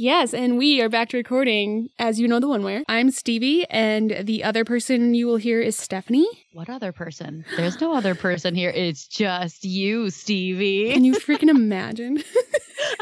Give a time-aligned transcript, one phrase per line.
[0.00, 3.66] Yes, and we are back to recording, as you know, the one where I'm Stevie,
[3.68, 6.26] and the other person you will hear is Stephanie.
[6.54, 7.44] What other person?
[7.58, 8.70] There's no other person here.
[8.70, 10.94] It's just you, Stevie.
[10.94, 12.22] Can you freaking imagine?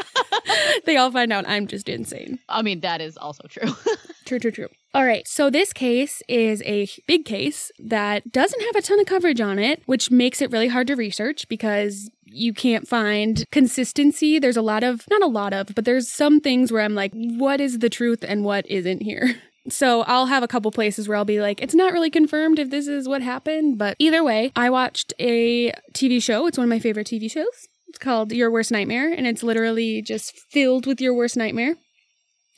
[0.85, 2.37] they all find out I'm just insane.
[2.49, 3.73] I mean, that is also true.
[4.25, 4.67] True, true, true.
[4.93, 9.07] All right, so this case is a big case that doesn't have a ton of
[9.07, 14.39] coverage on it, which makes it really hard to research because you can't find consistency.
[14.39, 17.11] There's a lot of, not a lot of, but there's some things where I'm like,
[17.13, 19.35] what is the truth and what isn't here?
[19.67, 22.71] So I'll have a couple places where I'll be like, it's not really confirmed if
[22.71, 26.47] this is what happened, but either way, I watched a TV show.
[26.47, 27.67] It's one of my favorite TV shows.
[27.87, 31.75] It's called Your Worst Nightmare, and it's literally just filled with your worst nightmare.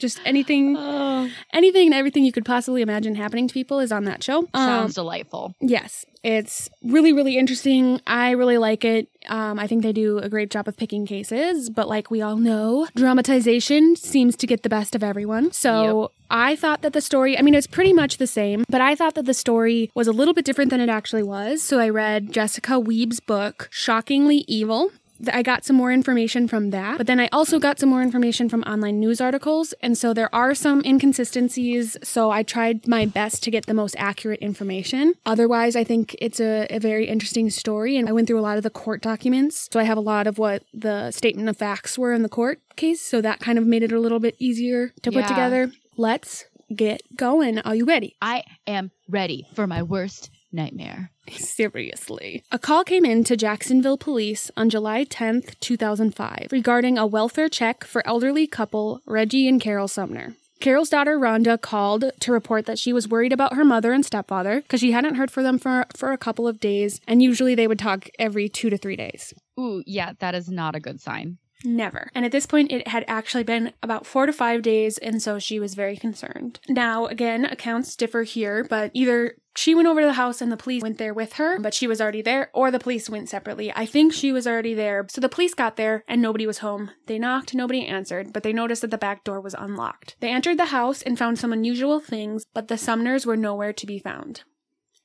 [0.01, 4.05] Just anything, oh, anything and everything you could possibly imagine happening to people is on
[4.05, 4.39] that show.
[4.39, 5.55] Um, sounds delightful.
[5.61, 8.01] Yes, it's really, really interesting.
[8.07, 9.07] I really like it.
[9.27, 12.37] Um, I think they do a great job of picking cases, but like we all
[12.37, 15.51] know, dramatization seems to get the best of everyone.
[15.51, 18.95] So I thought that the story, I mean, it's pretty much the same, but I
[18.95, 21.61] thought that the story was a little bit different than it actually was.
[21.61, 24.91] So I read Jessica Weeb's book, Shockingly Evil.
[25.31, 28.49] I got some more information from that, but then I also got some more information
[28.49, 29.73] from online news articles.
[29.81, 31.97] And so there are some inconsistencies.
[32.03, 35.13] So I tried my best to get the most accurate information.
[35.25, 37.97] Otherwise, I think it's a, a very interesting story.
[37.97, 39.67] And I went through a lot of the court documents.
[39.71, 42.59] So I have a lot of what the statement of facts were in the court
[42.75, 43.01] case.
[43.01, 45.27] So that kind of made it a little bit easier to put Yeah.
[45.27, 45.71] together.
[45.97, 47.59] Let's get going.
[47.59, 48.15] Are you ready?
[48.21, 51.11] I am ready for my worst nightmare.
[51.29, 52.43] Seriously.
[52.51, 57.83] A call came in to Jacksonville police on July 10th, 2005, regarding a welfare check
[57.83, 60.35] for elderly couple Reggie and Carol Sumner.
[60.61, 64.61] Carol's daughter Rhonda called to report that she was worried about her mother and stepfather
[64.61, 67.67] because she hadn't heard from them for, for a couple of days, and usually they
[67.67, 69.33] would talk every two to three days.
[69.59, 71.39] Ooh, yeah, that is not a good sign.
[71.63, 72.09] Never.
[72.15, 75.39] And at this point, it had actually been about four to five days, and so
[75.39, 76.59] she was very concerned.
[76.67, 80.57] Now, again, accounts differ here, but either she went over to the house and the
[80.57, 83.71] police went there with her, but she was already there, or the police went separately.
[83.75, 85.05] I think she was already there.
[85.09, 86.91] So the police got there and nobody was home.
[87.07, 90.15] They knocked, nobody answered, but they noticed that the back door was unlocked.
[90.19, 93.85] They entered the house and found some unusual things, but the Sumners were nowhere to
[93.85, 94.43] be found.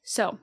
[0.05, 0.39] So,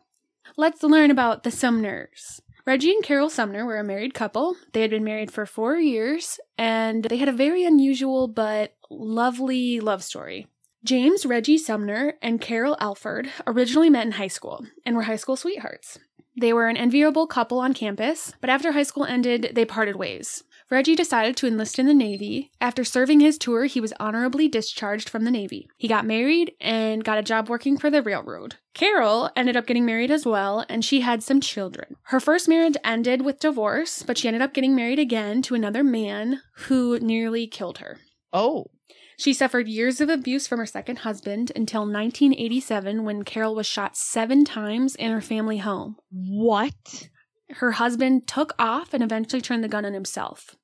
[0.58, 2.42] let's learn about the Sumners.
[2.66, 4.56] Reggie and Carol Sumner were a married couple.
[4.72, 9.82] They had been married for four years, and they had a very unusual but lovely
[9.82, 10.48] love story.
[10.86, 15.36] James Reggie Sumner and Carol Alford originally met in high school and were high school
[15.36, 16.00] sweethearts.
[16.40, 20.44] They were an enviable couple on campus, but after high school ended, they parted ways.
[20.74, 22.50] Reggie decided to enlist in the Navy.
[22.60, 25.70] After serving his tour, he was honorably discharged from the Navy.
[25.78, 28.56] He got married and got a job working for the railroad.
[28.74, 31.96] Carol ended up getting married as well, and she had some children.
[32.06, 35.84] Her first marriage ended with divorce, but she ended up getting married again to another
[35.84, 38.00] man who nearly killed her.
[38.34, 38.72] Oh,
[39.16, 43.96] She suffered years of abuse from her second husband until 1987 when Carol was shot
[43.96, 45.98] seven times in her family home.
[46.10, 47.10] what?
[47.58, 50.56] Her husband took off and eventually turned the gun on himself.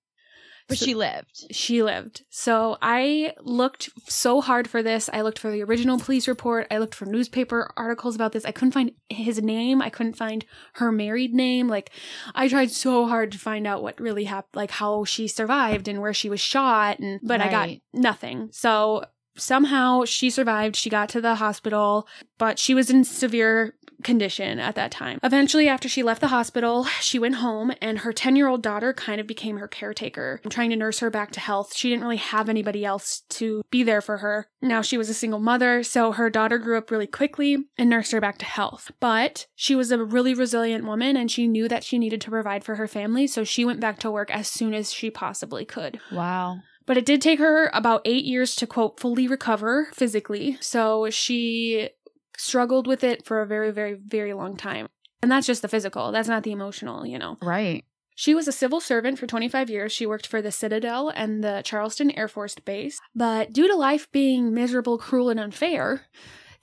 [0.69, 1.47] But So- she lived.
[1.51, 2.23] She lived.
[2.29, 5.09] So I looked so hard for this.
[5.11, 6.67] I looked for the original police report.
[6.71, 8.45] I looked for newspaper articles about this.
[8.45, 9.81] I couldn't find his name.
[9.81, 11.67] I couldn't find her married name.
[11.67, 11.89] Like
[12.35, 15.99] I tried so hard to find out what really happened, like how she survived and
[16.01, 18.49] where she was shot and but I got nothing.
[18.51, 19.05] So
[19.39, 20.75] somehow she survived.
[20.75, 22.07] She got to the hospital,
[22.37, 23.73] but she was in severe
[24.03, 25.19] condition at that time.
[25.23, 28.93] Eventually, after she left the hospital, she went home and her 10 year old daughter
[28.93, 31.75] kind of became her caretaker, trying to nurse her back to health.
[31.75, 34.47] She didn't really have anybody else to be there for her.
[34.61, 38.11] Now she was a single mother, so her daughter grew up really quickly and nursed
[38.11, 38.91] her back to health.
[38.99, 42.63] But she was a really resilient woman and she knew that she needed to provide
[42.63, 45.99] for her family, so she went back to work as soon as she possibly could.
[46.11, 46.59] Wow.
[46.89, 50.57] But it did take her about eight years to quote fully recover physically.
[50.59, 51.91] So she
[52.35, 54.87] struggled with it for a very, very, very long time.
[55.21, 56.11] And that's just the physical.
[56.11, 57.37] That's not the emotional, you know.
[57.43, 57.85] Right.
[58.15, 59.91] She was a civil servant for 25 years.
[59.91, 62.99] She worked for the Citadel and the Charleston Air Force Base.
[63.13, 66.07] But due to life being miserable, cruel, and unfair,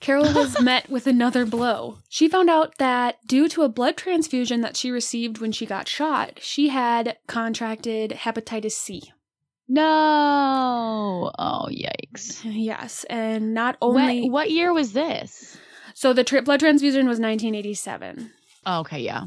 [0.01, 1.99] Carol was met with another blow.
[2.09, 5.87] She found out that due to a blood transfusion that she received when she got
[5.87, 9.13] shot, she had contracted hepatitis C.
[9.67, 11.31] No.
[11.37, 12.41] Oh, yikes.
[12.43, 15.57] Yes, and not only What, what year was this?
[15.93, 18.31] so the tri- blood transfusion was 1987.
[18.65, 19.25] Oh, okay, yeah.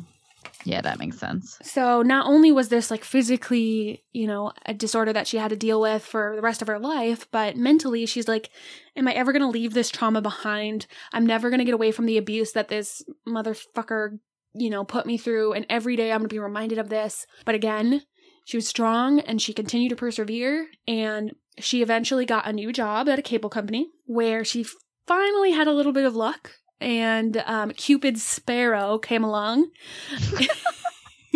[0.64, 1.58] Yeah, that makes sense.
[1.62, 5.56] So not only was this like physically, you know, a disorder that she had to
[5.56, 8.50] deal with for the rest of her life, but mentally she's like,
[8.96, 10.86] am I ever going to leave this trauma behind?
[11.12, 14.18] I'm never going to get away from the abuse that this motherfucker,
[14.54, 17.26] you know, put me through and every day I'm going to be reminded of this.
[17.46, 18.02] But again,
[18.50, 23.08] she was strong and she continued to persevere and She eventually got a new job
[23.08, 24.66] at a cable company where she
[25.06, 26.50] finally had a little bit of luck,
[26.80, 29.70] and um, Cupid's Sparrow came along.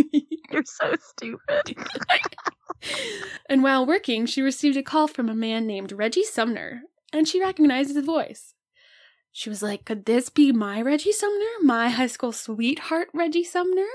[0.51, 1.77] You're so stupid.
[3.49, 6.83] and while working, she received a call from a man named Reggie Sumner,
[7.13, 8.55] and she recognized his voice.
[9.31, 11.63] She was like, Could this be my Reggie Sumner?
[11.63, 13.87] My high school sweetheart, Reggie Sumner?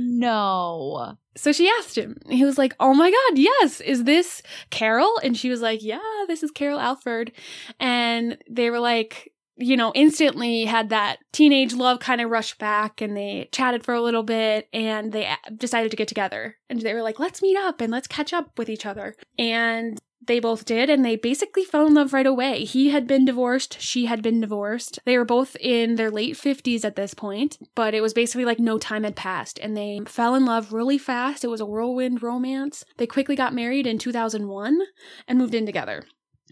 [0.00, 1.16] No.
[1.36, 2.16] So she asked him.
[2.28, 3.80] He was like, Oh my God, yes.
[3.80, 5.12] Is this Carol?
[5.24, 5.98] And she was like, Yeah,
[6.28, 7.32] this is Carol Alford.
[7.80, 13.00] And they were like, you know, instantly had that teenage love kind of rush back
[13.00, 16.56] and they chatted for a little bit and they decided to get together.
[16.70, 19.16] And they were like, let's meet up and let's catch up with each other.
[19.36, 22.64] And they both did, and they basically fell in love right away.
[22.64, 25.00] He had been divorced, she had been divorced.
[25.04, 28.60] They were both in their late 50s at this point, but it was basically like
[28.60, 31.42] no time had passed, and they fell in love really fast.
[31.42, 32.84] It was a whirlwind romance.
[32.98, 34.80] They quickly got married in 2001
[35.26, 36.04] and moved in together.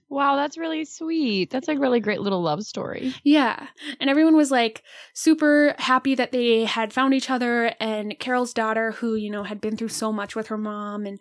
[0.08, 1.50] Wow, that's really sweet.
[1.50, 3.12] That's a really great little love story.
[3.24, 3.66] Yeah.
[3.98, 4.84] And everyone was like
[5.14, 7.72] super happy that they had found each other.
[7.80, 11.20] And Carol's daughter, who, you know, had been through so much with her mom and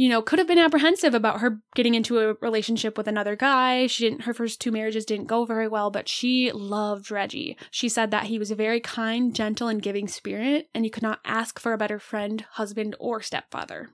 [0.00, 3.86] you know, could have been apprehensive about her getting into a relationship with another guy.
[3.86, 7.58] She didn't, her first two marriages didn't go very well, but she loved Reggie.
[7.70, 11.02] She said that he was a very kind, gentle, and giving spirit, and you could
[11.02, 13.90] not ask for a better friend, husband, or stepfather.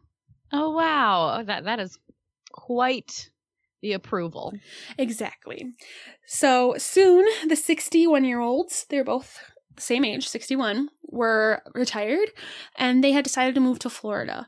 [0.52, 1.40] Oh, wow.
[1.40, 1.98] Oh, that, that is
[2.52, 3.30] quite
[3.82, 4.52] the approval.
[4.98, 5.72] Exactly.
[6.24, 9.40] So soon, the 61 year olds, they're both
[9.74, 12.28] the same age, 61, were retired,
[12.76, 14.46] and they had decided to move to Florida.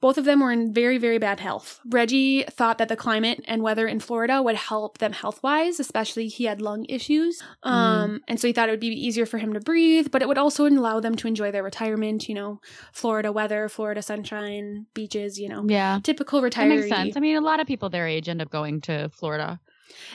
[0.00, 1.80] Both of them were in very, very bad health.
[1.86, 6.28] Reggie thought that the climate and weather in Florida would help them health wise, especially
[6.28, 7.42] he had lung issues.
[7.62, 8.18] Um, mm.
[8.28, 10.38] And so he thought it would be easier for him to breathe, but it would
[10.38, 12.60] also allow them to enjoy their retirement, you know,
[12.92, 15.64] Florida weather, Florida sunshine, beaches, you know.
[15.66, 15.98] Yeah.
[16.02, 16.50] Typical retiree.
[16.52, 17.16] That makes sense.
[17.16, 19.60] I mean, a lot of people their age end up going to Florida.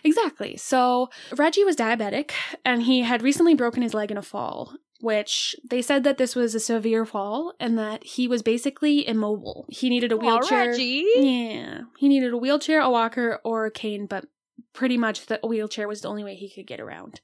[0.03, 0.57] Exactly.
[0.57, 2.31] So Reggie was diabetic
[2.63, 6.33] and he had recently broken his leg in a fall which they said that this
[6.33, 9.65] was a severe fall and that he was basically immobile.
[9.67, 10.73] He needed a wheelchair.
[10.73, 11.81] Yeah.
[11.97, 14.27] He needed a wheelchair, a walker, or a cane, but
[14.71, 17.19] pretty much the wheelchair was the only way he could get around.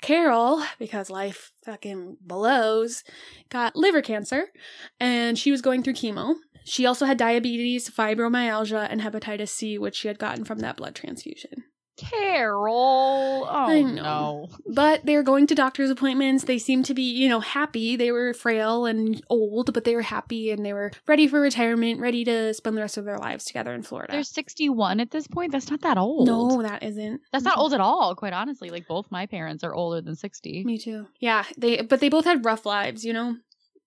[0.00, 3.02] Carol, because life fucking blows,
[3.48, 4.52] got liver cancer
[5.00, 6.36] and she was going through chemo.
[6.64, 10.94] She also had diabetes, fibromyalgia, and hepatitis C, which she had gotten from that blood
[10.94, 11.64] transfusion.
[11.96, 13.46] Carol.
[13.48, 13.92] Oh I know.
[13.92, 14.48] no.
[14.74, 16.44] But they're going to doctor's appointments.
[16.44, 17.96] They seem to be, you know, happy.
[17.96, 22.00] They were frail and old, but they were happy and they were ready for retirement,
[22.00, 24.12] ready to spend the rest of their lives together in Florida.
[24.12, 25.52] They're 61 at this point.
[25.52, 26.26] That's not that old.
[26.26, 27.20] No, that isn't.
[27.32, 28.70] That's not old at all, quite honestly.
[28.70, 30.64] Like both my parents are older than 60.
[30.64, 31.06] Me too.
[31.20, 33.36] Yeah, they but they both had rough lives, you know.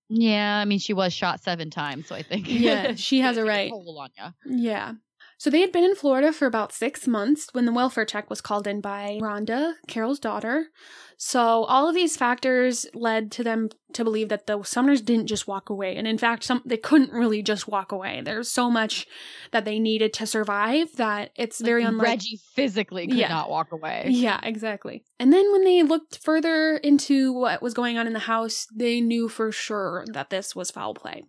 [0.07, 3.43] Yeah, I mean she was shot 7 times, so I think Yeah, she has a
[3.45, 3.71] right.
[3.71, 4.57] on you.
[4.63, 4.93] Yeah.
[5.37, 8.41] So they had been in Florida for about six months when the welfare check was
[8.41, 10.67] called in by Rhonda, Carol's daughter.
[11.17, 15.47] So all of these factors led to them to believe that the Sumners didn't just
[15.47, 15.95] walk away.
[15.95, 18.21] And in fact, some they couldn't really just walk away.
[18.23, 19.07] There's so much
[19.51, 22.11] that they needed to survive that it's like very unlikely.
[22.11, 23.29] Reggie physically could yeah.
[23.29, 24.05] not walk away.
[24.09, 25.03] Yeah, exactly.
[25.19, 29.01] And then when they looked further into what was going on in the house, they
[29.01, 31.23] knew for sure that this was foul play.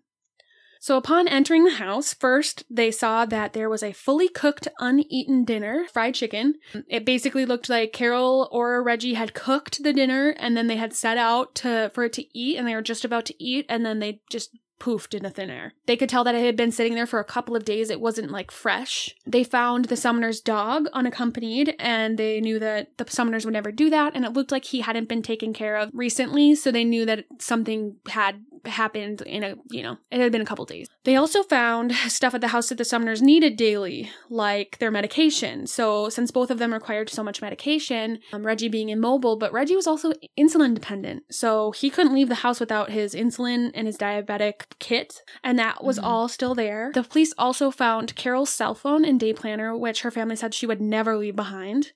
[0.81, 5.45] So, upon entering the house, first they saw that there was a fully cooked, uneaten
[5.45, 6.55] dinner, fried chicken.
[6.89, 10.93] It basically looked like Carol or Reggie had cooked the dinner and then they had
[10.93, 13.85] set out to for it to eat, and they were just about to eat, and
[13.85, 15.75] then they just poofed into thin air.
[15.87, 17.91] They could tell that it had been sitting there for a couple of days.
[17.91, 19.15] It wasn't like fresh.
[19.27, 23.91] They found the Sumner's dog unaccompanied and they knew that the Sumners would never do
[23.91, 24.15] that.
[24.15, 26.55] And it looked like he hadn't been taken care of recently.
[26.55, 30.47] So they knew that something had happened in a, you know, it had been a
[30.47, 30.89] couple days.
[31.05, 35.67] They also found stuff at the house that the Sumners needed daily, like their medication.
[35.67, 39.77] So since both of them required so much medication, um, Reggie being immobile, but Reggie
[39.77, 41.25] was also insulin dependent.
[41.31, 45.83] So he couldn't leave the house without his insulin and his diabetic kit, and that
[45.83, 46.07] was mm-hmm.
[46.07, 46.91] all still there.
[46.95, 50.67] The police also found Carol's cell phone and day planner, which her family said she
[50.67, 51.93] would never leave behind.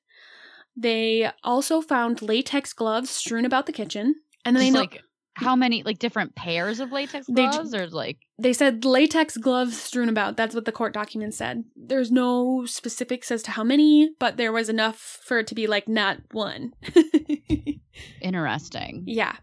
[0.77, 5.03] They also found latex gloves strewn about the kitchen, and then Just they know- like
[5.35, 9.81] how many like different pairs of latex gloves, they, or like they said latex gloves
[9.81, 10.37] strewn about.
[10.37, 11.65] That's what the court document said.
[11.77, 15.67] There's no specifics as to how many, but there was enough for it to be
[15.67, 16.73] like not one.
[18.21, 19.05] Interesting.
[19.07, 19.37] Yeah.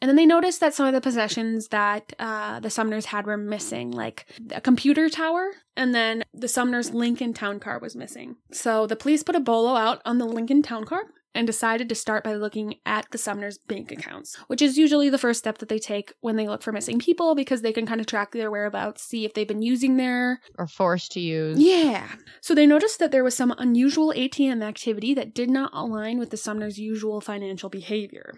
[0.00, 3.36] And then they noticed that some of the possessions that uh, the Sumners had were
[3.36, 8.36] missing, like a computer tower, and then the Sumners' Lincoln town car was missing.
[8.52, 11.02] So the police put a bolo out on the Lincoln town car,
[11.34, 15.18] and decided to start by looking at the Sumners' bank accounts, which is usually the
[15.18, 18.00] first step that they take when they look for missing people because they can kind
[18.00, 20.40] of track their whereabouts, see if they've been using their.
[20.58, 21.58] Or forced to use.
[21.58, 22.08] Yeah.
[22.40, 26.30] So they noticed that there was some unusual ATM activity that did not align with
[26.30, 28.34] the Sumners' usual financial behavior.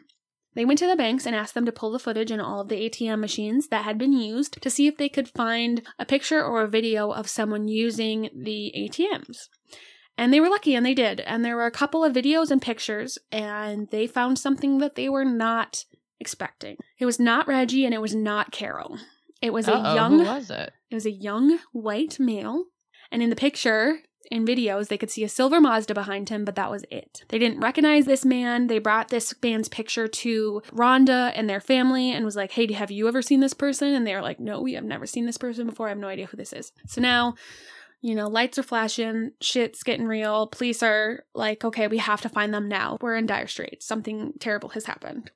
[0.57, 2.69] They went to the banks and asked them to pull the footage in all of
[2.69, 6.43] the ATM machines that had been used to see if they could find a picture
[6.43, 9.49] or a video of someone using the ATMs.
[10.17, 11.21] And they were lucky and they did.
[11.21, 15.11] And there were a couple of videos and pictures, and they found something that they
[15.11, 15.85] were not
[16.19, 16.79] expecting.
[16.99, 18.99] It was not Reggie and it was not Carol.
[19.43, 20.73] It was Uh-oh, a young Who was it?
[20.91, 22.65] it was a young white male,
[23.13, 23.99] and in the picture
[24.31, 27.23] in videos they could see a silver Mazda behind him, but that was it.
[27.29, 28.67] They didn't recognize this man.
[28.67, 32.91] They brought this man's picture to Rhonda and their family and was like, "Hey, have
[32.91, 35.39] you ever seen this person?" And they were like, "No, we have never seen this
[35.39, 35.87] person before.
[35.87, 37.35] I have no idea who this is." So now
[38.03, 40.47] you know, lights are flashing, shit's getting real.
[40.47, 42.99] Police are like, okay, we have to find them now.
[43.01, 43.87] We're in dire straits.
[43.87, 45.31] Something terrible has happened.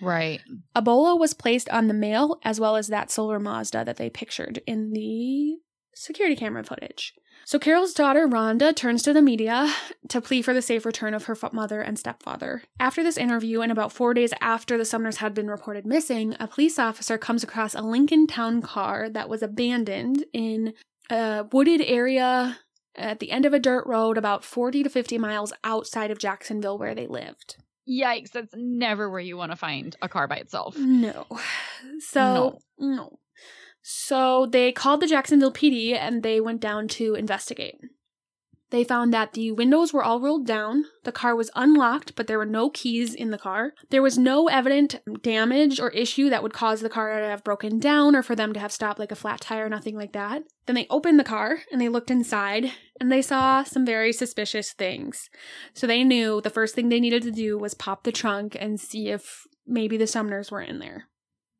[0.00, 0.40] Right.
[0.74, 4.10] A bolo was placed on the male as well as that silver Mazda that they
[4.10, 5.58] pictured in the
[5.94, 7.14] security camera footage.
[7.46, 9.72] So Carol's daughter Rhonda turns to the media
[10.08, 12.62] to plead for the safe return of her mother and stepfather.
[12.80, 16.48] After this interview, and about four days after the Sumners had been reported missing, a
[16.48, 20.72] police officer comes across a Lincoln Town car that was abandoned in
[21.10, 22.58] a wooded area
[22.96, 26.78] at the end of a dirt road about 40 to 50 miles outside of Jacksonville
[26.78, 27.56] where they lived.
[27.86, 30.76] Yikes, that's never where you want to find a car by itself.
[30.78, 31.26] No.
[31.98, 33.18] So, no.
[33.86, 37.78] So they called the Jacksonville PD and they went down to investigate.
[38.70, 42.38] They found that the windows were all rolled down, the car was unlocked, but there
[42.38, 43.74] were no keys in the car.
[43.90, 47.78] There was no evident damage or issue that would cause the car to have broken
[47.78, 50.44] down or for them to have stopped like a flat tire, nothing like that.
[50.64, 54.72] Then they opened the car and they looked inside and they saw some very suspicious
[54.72, 55.28] things.
[55.74, 58.80] So they knew the first thing they needed to do was pop the trunk and
[58.80, 61.08] see if maybe the Sumners were in there.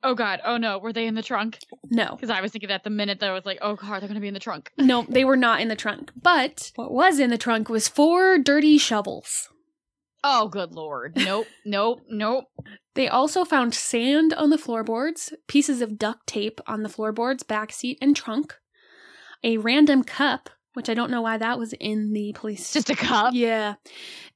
[0.04, 1.58] Oh god, oh no, were they in the trunk?
[1.90, 2.10] No.
[2.14, 4.20] Because I was thinking that the minute that I was like, oh god, they're gonna
[4.20, 4.70] be in the trunk.
[4.78, 6.12] No, they were not in the trunk.
[6.20, 9.48] But what was in the trunk was four dirty shovels.
[10.22, 11.16] Oh good lord.
[11.16, 12.44] Nope, nope, nope.
[12.94, 17.72] They also found sand on the floorboards, pieces of duct tape on the floorboards, back
[17.72, 18.54] seat, and trunk,
[19.42, 22.72] a random cup, which I don't know why that was in the police.
[22.72, 23.32] Just a cup.
[23.34, 23.74] yeah,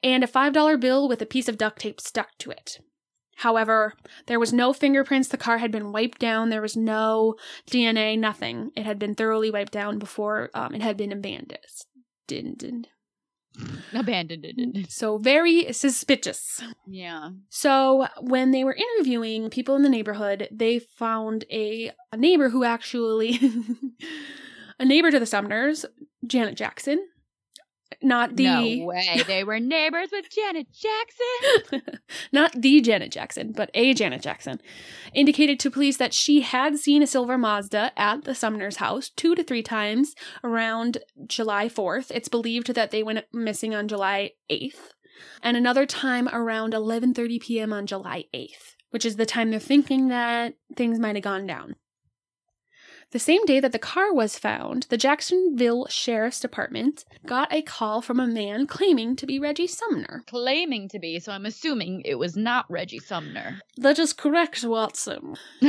[0.02, 2.78] and a $5 bill with a piece of duct tape stuck to it.
[3.38, 3.94] However,
[4.26, 5.28] there was no fingerprints.
[5.28, 6.50] The car had been wiped down.
[6.50, 7.36] There was no
[7.70, 8.72] DNA, nothing.
[8.74, 12.88] It had been thoroughly wiped down before um, it had been abandoned.
[13.94, 14.86] Abandoned.
[14.88, 16.60] So very suspicious.
[16.88, 17.30] Yeah.
[17.48, 22.64] So when they were interviewing people in the neighborhood, they found a, a neighbor who
[22.64, 23.38] actually
[24.80, 25.86] a neighbor to the Sumners,
[26.26, 27.06] Janet Jackson.
[28.02, 29.22] Not the No way.
[29.26, 31.98] They were neighbors with Janet Jackson.
[32.32, 34.60] not the Janet Jackson, but a Janet Jackson,
[35.14, 39.34] indicated to police that she had seen a silver Mazda at the Sumner's house two
[39.34, 40.14] to three times
[40.44, 42.10] around July 4th.
[42.10, 44.92] It's believed that they went missing on July 8th,
[45.42, 47.72] and another time around 11:30 p.m.
[47.72, 51.74] on July 8th, which is the time they're thinking that things might have gone down.
[53.10, 58.02] The same day that the car was found, the Jacksonville Sheriff's Department got a call
[58.02, 60.24] from a man claiming to be Reggie Sumner.
[60.26, 63.60] Claiming to be, so I'm assuming it was not Reggie Sumner.
[63.78, 65.36] That is correct, Watson.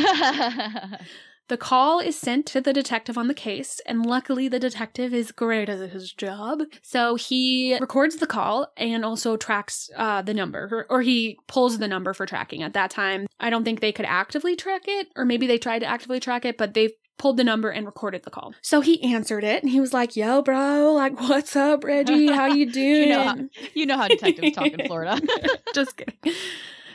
[1.50, 5.32] The call is sent to the detective on the case, and luckily the detective is
[5.32, 6.60] great at his job.
[6.84, 11.80] So he records the call and also tracks uh, the number, or, or he pulls
[11.80, 12.62] the number for tracking.
[12.62, 15.80] At that time, I don't think they could actively track it, or maybe they tried
[15.80, 18.56] to actively track it, but they pulled the number and recorded the call.
[18.62, 22.32] So he answered it, and he was like, "Yo, bro, like, what's up, Reggie?
[22.32, 23.36] How you doing?" you know how,
[23.76, 25.22] you know how detectives talk in Florida.
[25.76, 26.34] just kidding.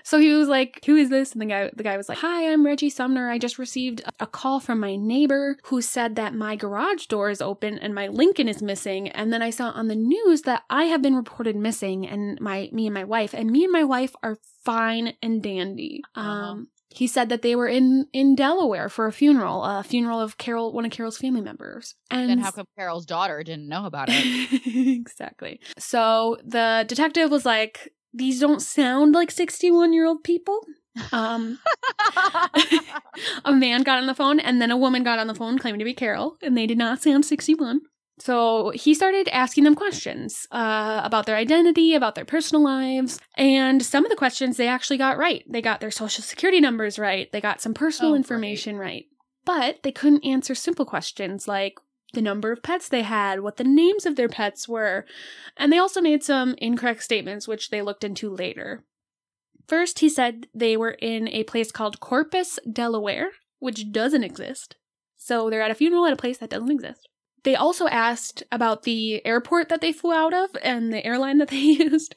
[0.02, 2.52] So he was like, "Who is this?" And the guy, the guy was like, "Hi,
[2.52, 3.30] I'm Reggie Sumner.
[3.30, 7.40] I just received a call from my neighbor who said that my garage door is
[7.40, 9.08] open and my Lincoln is missing.
[9.08, 12.68] And then I saw on the news that I have been reported missing, and my
[12.72, 16.28] me and my wife, and me and my wife are fine and dandy." Uh-huh.
[16.30, 20.38] Um, he said that they were in in Delaware for a funeral, a funeral of
[20.38, 21.96] Carol, one of Carol's family members.
[22.08, 24.62] And then how come Carol's daughter didn't know about it?
[24.96, 25.60] exactly.
[25.76, 30.60] So the detective was like, "These don't sound like sixty-one-year-old people."
[31.10, 31.58] Um,
[33.44, 35.80] a man got on the phone, and then a woman got on the phone claiming
[35.80, 37.80] to be Carol, and they did not sound sixty-one.
[38.18, 43.82] So he started asking them questions uh, about their identity, about their personal lives, and
[43.82, 45.44] some of the questions they actually got right.
[45.48, 47.30] They got their social security numbers right.
[47.32, 49.06] They got some personal Oh, information right,
[49.44, 51.78] but they couldn't answer simple questions like,
[52.12, 55.04] the number of pets they had, what the names of their pets were,
[55.56, 58.84] and they also made some incorrect statements, which they looked into later.
[59.66, 64.76] First, he said they were in a place called Corpus, Delaware, which doesn't exist.
[65.16, 67.08] So they're at a funeral at a place that doesn't exist.
[67.44, 71.48] They also asked about the airport that they flew out of and the airline that
[71.50, 72.14] they used.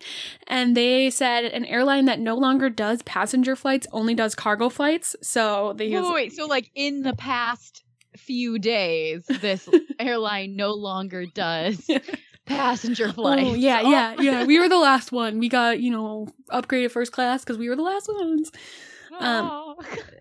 [0.48, 5.16] And they said an airline that no longer does passenger flights only does cargo flights.
[5.22, 6.12] So they Wait, use.
[6.14, 7.84] wait, so like in the past
[8.16, 9.70] few days, this
[10.00, 11.88] airline no longer does
[12.46, 13.50] passenger flights.
[13.50, 14.44] Oh, yeah, yeah, yeah.
[14.46, 15.40] We were the last one.
[15.40, 18.52] We got, you know, upgraded first class because we were the last ones.
[19.20, 19.76] Um, Oh.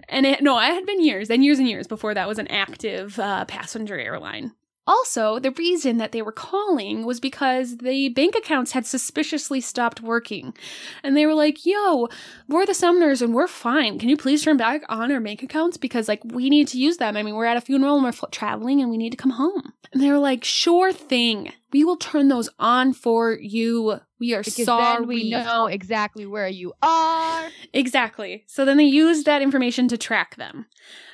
[0.09, 2.47] And it, no, it had been years and years and years before that was an
[2.49, 4.53] active uh, passenger airline.
[4.87, 10.01] Also, the reason that they were calling was because the bank accounts had suspiciously stopped
[10.01, 10.55] working.
[11.03, 12.09] And they were like, yo,
[12.49, 13.99] we're the Sumners and we're fine.
[13.99, 15.77] Can you please turn back on our bank accounts?
[15.77, 17.17] Because, like, we need to use them.
[17.17, 19.73] I mean, we're at a funeral and we're traveling and we need to come home.
[19.93, 21.53] And they were like, sure thing.
[21.77, 24.01] We will turn those on for you.
[24.19, 24.97] We are because sorry.
[25.01, 27.51] then we know exactly where you are.
[27.75, 28.45] Exactly.
[28.47, 30.65] So then they used that information to track them.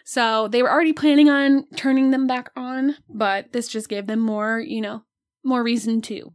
[0.05, 4.21] So they were already planning on turning them back on, but this just gave them
[4.21, 5.03] more, you know,
[5.43, 6.33] more reason to.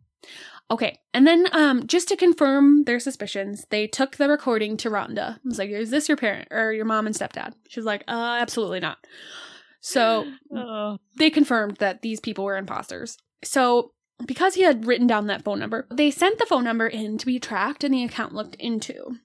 [0.70, 1.00] Okay.
[1.14, 5.36] And then um just to confirm their suspicions, they took the recording to Rhonda.
[5.36, 8.04] I was like, "Is this your parent or your mom and stepdad?" She was like,
[8.10, 8.98] "Uh, absolutely not."
[9.80, 10.98] So Oh.
[11.18, 13.18] they confirmed that these people were imposters.
[13.44, 13.92] So,
[14.26, 17.26] because he had written down that phone number, they sent the phone number in to
[17.26, 19.18] be tracked and the account looked into.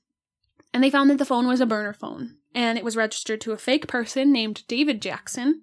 [0.75, 3.53] And they found that the phone was a burner phone and it was registered to
[3.53, 5.63] a fake person named David Jackson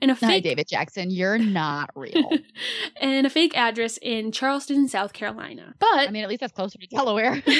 [0.00, 1.10] and a Hi, fake David Jackson.
[1.10, 2.30] You're not real.
[3.00, 5.74] and a fake address in Charleston, South Carolina.
[5.78, 7.42] But I mean, at least that's closer to Delaware.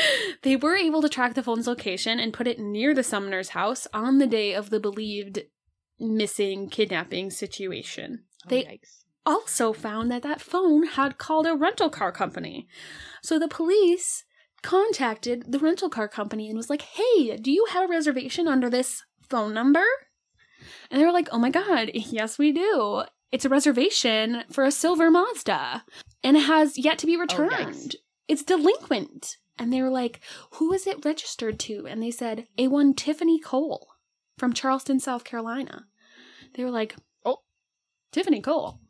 [0.42, 3.86] they were able to track the phone's location and put it near the Sumner's house
[3.92, 5.40] on the day of the believed
[5.98, 8.24] missing kidnapping situation.
[8.44, 9.01] Oh, they oh, yikes.
[9.24, 12.66] Also found that that phone had called a rental car company.
[13.22, 14.24] So the police
[14.62, 18.70] contacted the rental car company and was like, "Hey, do you have a reservation under
[18.70, 19.84] this phone number?"
[20.90, 23.04] And they were like, "Oh my god, yes we do.
[23.30, 25.84] It's a reservation for a silver Mazda
[26.22, 27.96] and it has yet to be oh, returned.
[28.28, 30.20] it's delinquent." And they were like,
[30.52, 33.88] "Who is it registered to?" And they said, "A one Tiffany Cole
[34.38, 35.86] from Charleston, South Carolina."
[36.54, 37.38] They were like, Oh.
[38.12, 38.80] Tiffany Cole.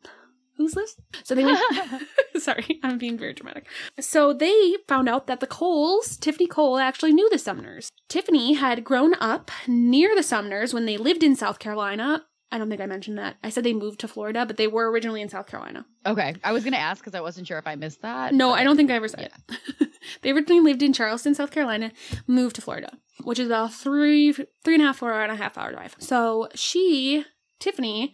[0.63, 0.95] Who's this?
[1.25, 1.59] So they went
[2.37, 3.67] Sorry, I'm being very dramatic.
[3.99, 7.89] So they found out that the Coles, Tiffany Cole, actually knew the Sumners.
[8.07, 12.23] Tiffany had grown up near the Sumners when they lived in South Carolina.
[12.49, 13.35] I don't think I mentioned that.
[13.43, 15.85] I said they moved to Florida, but they were originally in South Carolina.
[16.05, 16.35] okay.
[16.45, 18.33] I was going to ask because I wasn't sure if I missed that.
[18.33, 19.89] No, but- I don't think I ever said it.
[20.21, 21.91] they originally lived in Charleston, South Carolina,
[22.25, 25.57] moved to Florida, which is about three, three and a half, four and a half
[25.57, 25.97] hour drive.
[25.99, 27.25] So she,
[27.59, 28.13] Tiffany,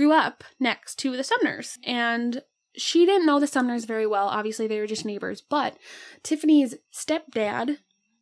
[0.00, 2.42] grew up next to the Sumners, and
[2.74, 4.28] she didn't know the Sumners very well.
[4.28, 5.76] Obviously, they were just neighbors, but
[6.22, 7.76] Tiffany's stepdad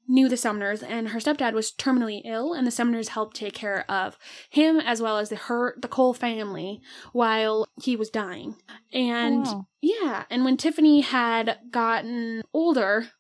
[0.08, 3.88] knew the Sumners, and her stepdad was terminally ill, and the Sumners helped take care
[3.88, 4.18] of
[4.50, 6.80] him as well as the her the Cole family
[7.12, 8.56] while he was dying.
[8.92, 9.66] And oh, Wow.
[9.80, 13.10] yeah, and when Tiffany had gotten older,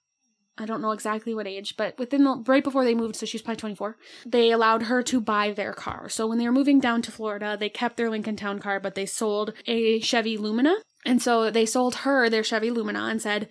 [0.58, 3.36] I don't know exactly what age, but within the right before they moved, so she
[3.36, 6.08] was probably 24, they allowed her to buy their car.
[6.08, 8.94] So when they were moving down to Florida, they kept their Lincoln Town car, but
[8.94, 10.74] they sold a Chevy Lumina.
[11.06, 13.48] And so they sold her their Chevy Lumina and said,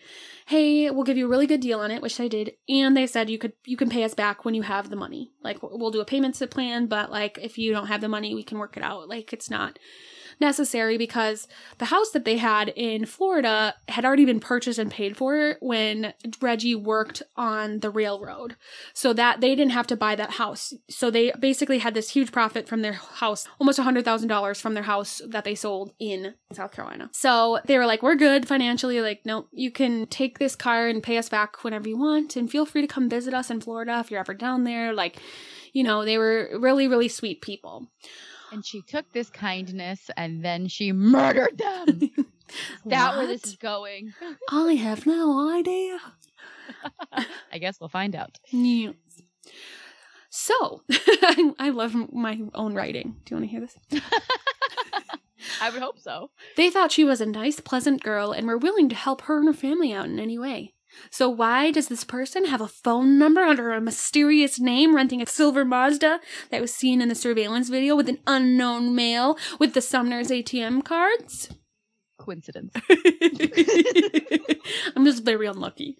[0.47, 2.51] "Hey, we'll give you a really good deal on it," which they did.
[2.67, 5.31] And they said you could you can pay us back when you have the money.
[5.41, 8.43] Like we'll do a payments plan, but like if you don't have the money, we
[8.43, 9.07] can work it out.
[9.07, 9.79] Like it's not
[10.39, 11.47] necessary because
[11.77, 16.13] the house that they had in Florida had already been purchased and paid for when
[16.41, 18.55] Reggie worked on the railroad.
[18.93, 20.73] So that they didn't have to buy that house.
[20.89, 25.21] So they basically had this huge profit from their house, almost $100,000 from their house
[25.27, 27.09] that they sold in South Carolina.
[27.13, 29.01] So they were like, we're good financially.
[29.01, 32.35] Like, no, you can take this car and pay us back whenever you want.
[32.35, 34.93] And feel free to come visit us in Florida if you're ever down there.
[34.93, 35.17] Like,
[35.73, 37.87] you know, they were really, really sweet people.
[38.51, 42.11] And she took this kindness and then she murdered them.
[42.85, 44.13] That where this is going?
[44.49, 45.99] I have no idea.
[47.51, 48.39] I guess we'll find out.
[48.51, 48.93] Yes.
[50.29, 50.83] So,
[51.59, 53.17] I love my own writing.
[53.25, 53.77] Do you want to hear this?
[55.61, 56.29] I would hope so.
[56.55, 59.47] They thought she was a nice, pleasant girl and were willing to help her and
[59.47, 60.73] her family out in any way.
[61.09, 65.25] So, why does this person have a phone number under a mysterious name renting a
[65.25, 69.81] silver Mazda that was seen in the surveillance video with an unknown male with the
[69.81, 71.49] Sumner's ATM cards?
[72.27, 72.73] Coincidence.
[74.97, 75.97] I'm just very unlucky.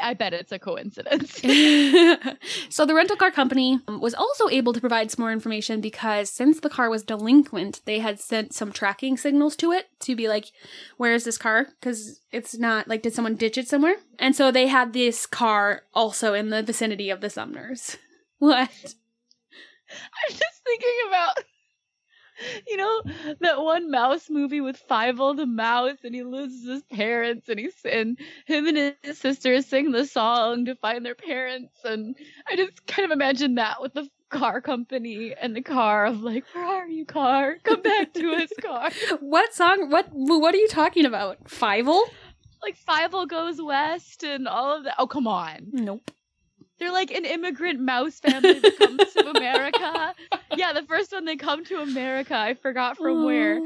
[0.00, 1.32] I bet it's a coincidence.
[2.70, 6.60] so the rental car company was also able to provide some more information because since
[6.60, 10.46] the car was delinquent, they had sent some tracking signals to it to be like,
[10.96, 11.66] where is this car?
[11.78, 13.96] Because it's not like, did someone ditch it somewhere?
[14.18, 17.98] And so they had this car also in the vicinity of the Sumners.
[18.38, 18.70] What?
[19.90, 21.44] I'm just thinking about
[22.66, 23.02] you know
[23.40, 27.74] that one mouse movie with Fievel the mouse, and he loses his parents, and he's
[27.84, 32.16] and him and his sister sing the song to find their parents, and
[32.48, 36.44] I just kind of imagine that with the car company and the car of like,
[36.52, 37.56] where are you, car?
[37.62, 38.90] Come back to us, car.
[39.20, 39.90] what song?
[39.90, 41.44] What what are you talking about?
[41.44, 42.02] Fievel?
[42.62, 44.94] Like Fievel goes west and all of that.
[44.98, 45.68] Oh, come on.
[45.72, 46.10] Nope.
[46.78, 50.14] They're like an immigrant mouse family that comes to America.
[50.56, 53.60] Yeah, the first one they come to America, I forgot from where.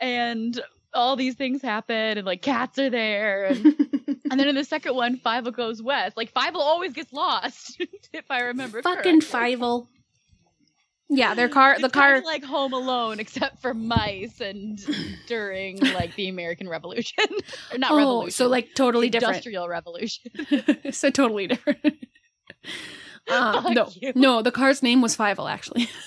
[0.00, 0.60] And
[0.94, 3.64] all these things happen and like cats are there and,
[4.30, 6.16] and then in the second one Fievel goes west.
[6.16, 7.80] Like Fievel always gets lost
[8.12, 9.56] if I remember Fucking correctly.
[9.56, 9.88] Fievel.
[11.08, 14.78] Yeah, their car It's the car like Home Alone except for mice and
[15.26, 17.24] during like the American Revolution
[17.72, 18.30] or not Oh, revolution.
[18.32, 19.34] so like totally different.
[19.36, 20.30] industrial revolution.
[20.92, 21.78] so totally different.
[23.28, 24.12] Uh, no, you.
[24.14, 25.88] no, the car's name was Fievel actually.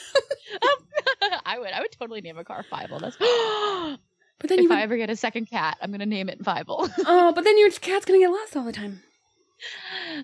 [1.45, 3.01] I would I would totally name a car Fievel.
[3.01, 3.17] That's
[4.39, 6.89] But then if you, I ever get a second cat, I'm gonna name it Fievel.
[7.05, 9.03] oh, but then your cat's gonna get lost all the time.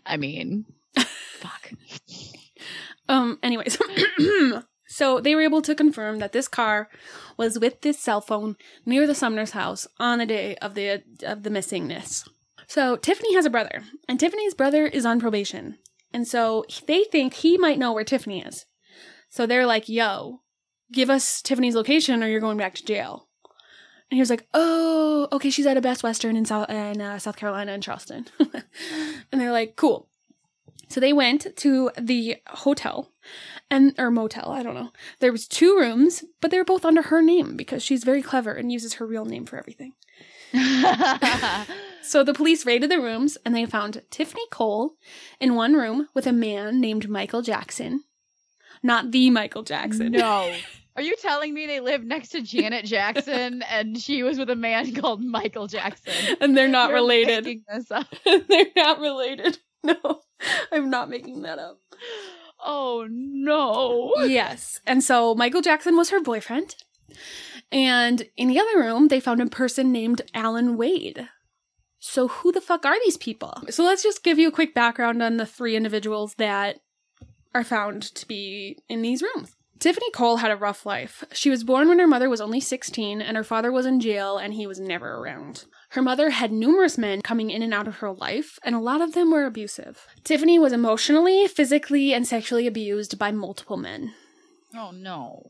[0.06, 1.72] I mean, fuck.
[3.10, 3.40] Um.
[3.44, 3.78] Anyways,
[4.88, 6.90] so they were able to confirm that this car
[7.36, 11.44] was with this cell phone near the Sumner's house on the day of the of
[11.44, 12.26] the missingness.
[12.68, 15.78] So Tiffany has a brother, and Tiffany's brother is on probation,
[16.16, 18.66] and so they think he might know where Tiffany is.
[19.28, 20.40] So they're like, "Yo,
[20.90, 23.28] give us Tiffany's location, or you're going back to jail."
[24.10, 27.20] And he was like, "Oh, okay, she's at a Best Western in South in uh,
[27.20, 30.08] South Carolina in Charleston." and they're like, "Cool."
[30.88, 33.12] So they went to the hotel
[33.70, 34.94] and or motel, I don't know.
[35.20, 38.54] There was two rooms, but they were both under her name because she's very clever
[38.54, 39.96] and uses her real name for everything.
[42.08, 44.94] So the police raided the rooms and they found Tiffany Cole
[45.40, 48.04] in one room with a man named Michael Jackson.
[48.84, 50.12] Not the Michael Jackson.
[50.12, 50.54] no.
[50.96, 54.56] Are you telling me they lived next to Janet Jackson and she was with a
[54.56, 56.14] man called Michael Jackson?
[56.40, 57.44] and they're not You're related.
[57.44, 58.06] making this up.
[58.24, 59.58] they're not related.
[59.84, 60.22] No.
[60.72, 61.80] I'm not making that up.
[62.64, 64.14] Oh no.
[64.26, 64.80] yes.
[64.86, 66.76] And so Michael Jackson was her boyfriend.
[67.72, 71.30] And in the other room, they found a person named Alan Wade.
[72.00, 73.64] So who the fuck are these people?
[73.70, 76.78] So let's just give you a quick background on the three individuals that
[77.54, 79.56] are found to be in these rooms.
[79.80, 81.24] Tiffany Cole had a rough life.
[81.34, 84.38] She was born when her mother was only 16 and her father was in jail
[84.38, 85.66] and he was never around.
[85.90, 89.02] Her mother had numerous men coming in and out of her life, and a lot
[89.02, 90.06] of them were abusive.
[90.24, 94.14] Tiffany was emotionally, physically, and sexually abused by multiple men.
[94.76, 95.48] Oh no.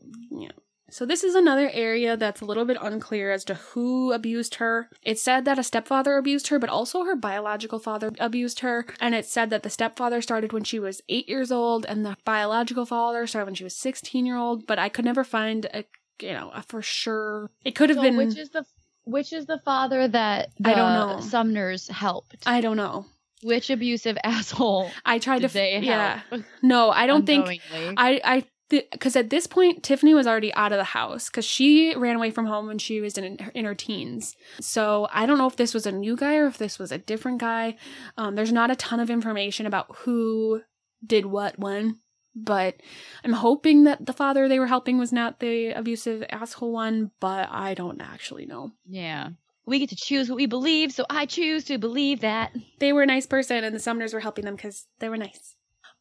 [0.88, 4.88] So this is another area that's a little bit unclear as to who abused her.
[5.02, 8.86] It's said that a stepfather abused her, but also her biological father abused her.
[9.00, 12.16] And it's said that the stepfather started when she was eight years old, and the
[12.24, 14.66] biological father started when she was sixteen year old.
[14.66, 15.84] But I could never find a
[16.20, 17.50] you know a for sure.
[17.64, 18.16] It could have So been.
[18.16, 18.64] which is the
[19.04, 21.20] which is the father that the I don't uh, know.
[21.20, 22.36] Sumners helped?
[22.46, 23.06] I don't know.
[23.42, 25.48] which abusive asshole I tried to.
[25.48, 26.20] they f- help?
[26.32, 26.38] yeah.
[26.62, 27.60] No, I don't think.
[27.72, 31.94] I I because at this point Tiffany was already out of the house because she
[31.94, 34.36] ran away from home when she was in in her teens.
[34.60, 36.98] So I don't know if this was a new guy or if this was a
[36.98, 37.76] different guy.
[38.16, 40.62] Um, there's not a ton of information about who
[41.04, 42.00] did what when,
[42.34, 42.76] but
[43.24, 47.10] I'm hoping that the father they were helping was not the abusive asshole one.
[47.20, 48.72] But I don't actually know.
[48.86, 49.30] Yeah.
[49.64, 52.52] We get to choose what we believe, so I choose to believe that.
[52.78, 55.55] they were a nice person and the Sumners were helping them because they were nice.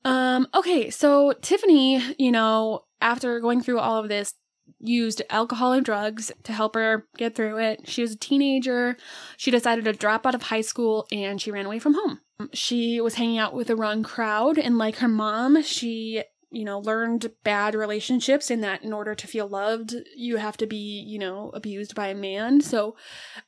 [0.06, 4.36] Um, okay, so Tiffany, you know, after going through all of this,
[4.80, 7.88] used alcohol and drugs to help her get through it.
[7.88, 8.98] She was a teenager.
[9.38, 12.20] She decided to drop out of high school and she ran away from home.
[12.54, 16.24] She was hanging out with the wrong crowd and like her mom, she
[16.56, 20.65] you know, learned bad relationships in that in order to feel loved, you have to
[20.65, 22.62] be, you know, abused by a man.
[22.62, 22.96] So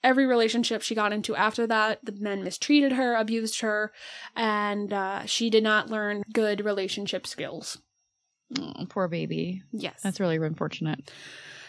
[0.04, 3.94] every relationship she got into after that, the men mistreated her, abused her,
[4.36, 7.78] and uh, she did not learn good relationship skills.
[8.60, 9.64] Oh, poor baby.
[9.72, 10.02] Yes.
[10.04, 11.10] That's really unfortunate.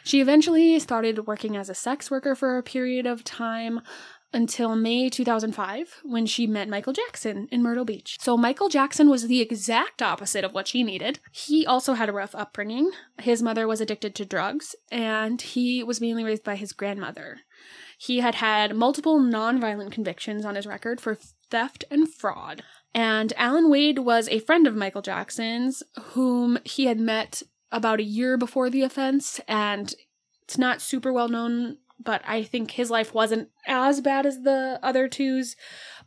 [0.02, 3.80] She eventually started working as a sex worker for a period of time
[4.32, 8.16] until May 2005 when she met Michael Jackson in Myrtle Beach.
[8.20, 11.18] So Michael Jackson was the exact opposite of what she needed.
[11.32, 12.90] He also had a rough upbringing.
[13.20, 17.40] His mother was addicted to drugs and he was mainly raised by his grandmother.
[17.98, 21.16] He had had multiple nonviolent convictions on his record for
[21.50, 22.62] theft and fraud.
[22.94, 28.04] And Alan Wade was a friend of Michael Jackson's, whom he had met about a
[28.04, 29.40] year before the offense.
[29.48, 29.94] And
[30.42, 34.78] it's not super well known, but I think his life wasn't as bad as the
[34.82, 35.56] other two's.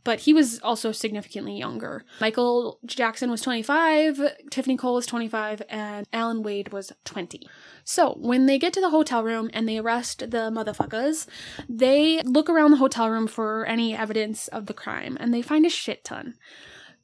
[0.04, 2.04] But he was also significantly younger.
[2.20, 7.48] Michael Jackson was 25, Tiffany Cole was 25, and Alan Wade was 20.
[7.84, 11.28] So when they get to the hotel room and they arrest the motherfuckers,
[11.70, 15.66] they look around the hotel room for any evidence of the crime and they find
[15.66, 16.36] a shit ton.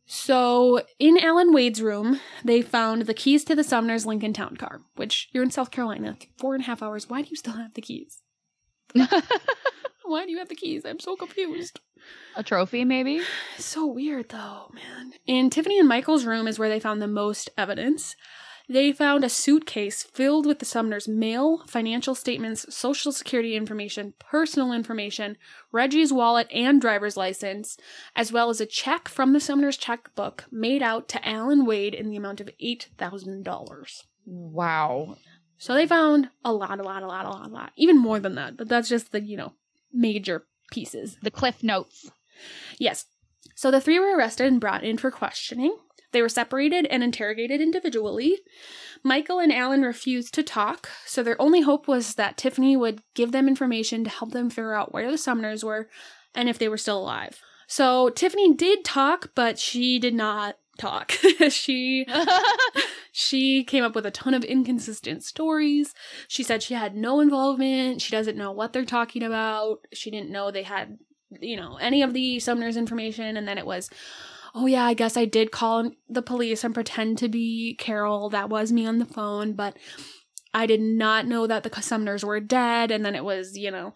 [0.09, 4.81] So in Alan Wade's room, they found the keys to the Sumner's Lincoln Town Car,
[4.95, 7.09] which you're in South Carolina, four and a half hours.
[7.09, 8.23] Why do you still have the keys?
[10.05, 10.85] Why do you have the keys?
[10.85, 11.79] I'm so confused.
[12.35, 13.21] A trophy, maybe?
[13.57, 15.13] So weird though, man.
[15.25, 18.15] In Tiffany and Michael's room is where they found the most evidence.
[18.69, 24.73] They found a suitcase filled with the Sumner's mail, financial statements, social security information, personal
[24.73, 25.37] information,
[25.71, 27.77] Reggie's wallet and driver's license,
[28.13, 32.09] as well as a check from the Sumner's checkbook made out to Alan Wade in
[32.09, 34.03] the amount of $8,000.
[34.25, 35.15] Wow.
[35.57, 37.71] So they found a lot, a lot, a lot, a lot, a lot.
[37.75, 39.53] Even more than that, but that's just the, you know,
[39.91, 41.17] major pieces.
[41.21, 42.11] The cliff notes.
[42.79, 43.05] Yes.
[43.55, 45.75] So the three were arrested and brought in for questioning.
[46.11, 48.39] They were separated and interrogated individually.
[49.03, 53.31] Michael and Alan refused to talk, so their only hope was that Tiffany would give
[53.31, 55.89] them information to help them figure out where the Sumners were
[56.33, 57.41] and if they were still alive.
[57.67, 61.11] So Tiffany did talk, but she did not talk.
[61.49, 62.05] she
[63.19, 65.95] she came up with a ton of inconsistent stories.
[66.27, 67.99] She said she had no involvement.
[67.99, 69.79] She doesn't know what they're talking about.
[69.91, 70.99] She didn't know they had,
[71.41, 73.35] you know, any of the Sumner's information.
[73.35, 73.89] And then it was,
[74.53, 78.29] oh yeah, I guess I did call the police and pretend to be Carol.
[78.29, 79.75] That was me on the phone, but
[80.53, 82.91] I did not know that the Sumners were dead.
[82.91, 83.95] And then it was, you know,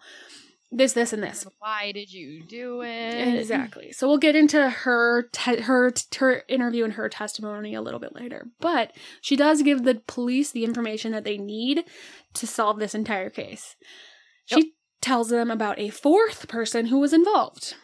[0.74, 1.46] this, this, and this.
[1.58, 3.38] Why did you do it?
[3.38, 3.92] Exactly.
[3.92, 8.14] So we'll get into her te- her her interview and her testimony a little bit
[8.14, 8.46] later.
[8.58, 11.84] But she does give the police the information that they need
[12.34, 13.76] to solve this entire case.
[14.46, 14.66] She Yep.
[15.02, 17.74] tells them about a fourth person who was involved.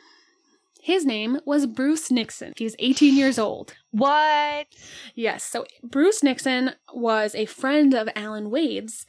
[0.81, 2.53] His name was Bruce Nixon.
[2.57, 3.74] He's 18 years old.
[3.90, 4.68] What?
[5.14, 9.05] Yes, so Bruce Nixon was a friend of Alan Wade's,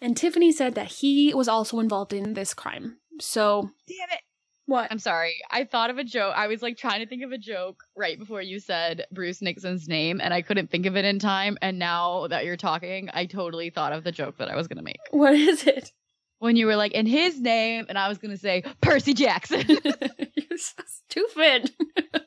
[0.00, 2.96] and Tiffany said that he was also involved in this crime.
[3.20, 4.20] So, Damn it.
[4.66, 4.90] what?
[4.90, 5.36] I'm sorry.
[5.50, 6.32] I thought of a joke.
[6.36, 9.88] I was like trying to think of a joke right before you said Bruce Nixon's
[9.88, 11.58] name, and I couldn't think of it in time.
[11.62, 14.78] And now that you're talking, I totally thought of the joke that I was going
[14.78, 15.00] to make.
[15.10, 15.92] What is it?
[16.38, 19.62] When you were like, in his name, and I was going to say Percy Jackson.
[19.68, 21.70] You're so stupid.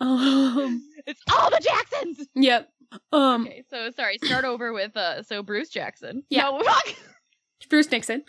[0.00, 2.26] um, it's all the Jacksons.
[2.34, 2.70] yep.
[3.12, 4.18] Um, Okay, so sorry.
[4.22, 5.22] Start over with uh.
[5.22, 6.22] So Bruce Jackson.
[6.30, 6.42] Yeah.
[6.44, 6.94] No, fuck.
[7.68, 8.22] Bruce Nixon.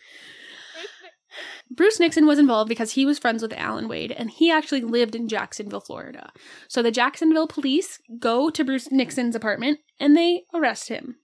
[1.69, 5.15] Bruce Nixon was involved because he was friends with Alan Wade and he actually lived
[5.15, 6.31] in Jacksonville, Florida.
[6.67, 11.17] So the Jacksonville police go to Bruce Nixon's apartment and they arrest him.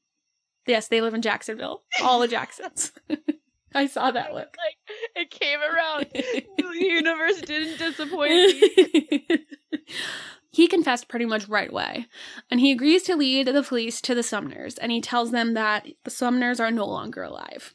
[0.68, 1.84] Yes, they live in Jacksonville.
[2.02, 2.92] All the Jacksons.
[3.74, 4.56] I saw that look.
[4.58, 4.78] Like
[5.16, 6.08] it came around.
[6.14, 9.46] the universe didn't disappoint me.
[10.52, 12.08] he confessed pretty much right away,
[12.50, 15.88] and he agrees to lead the police to the Sumners, and he tells them that
[16.04, 17.74] the Sumners are no longer alive.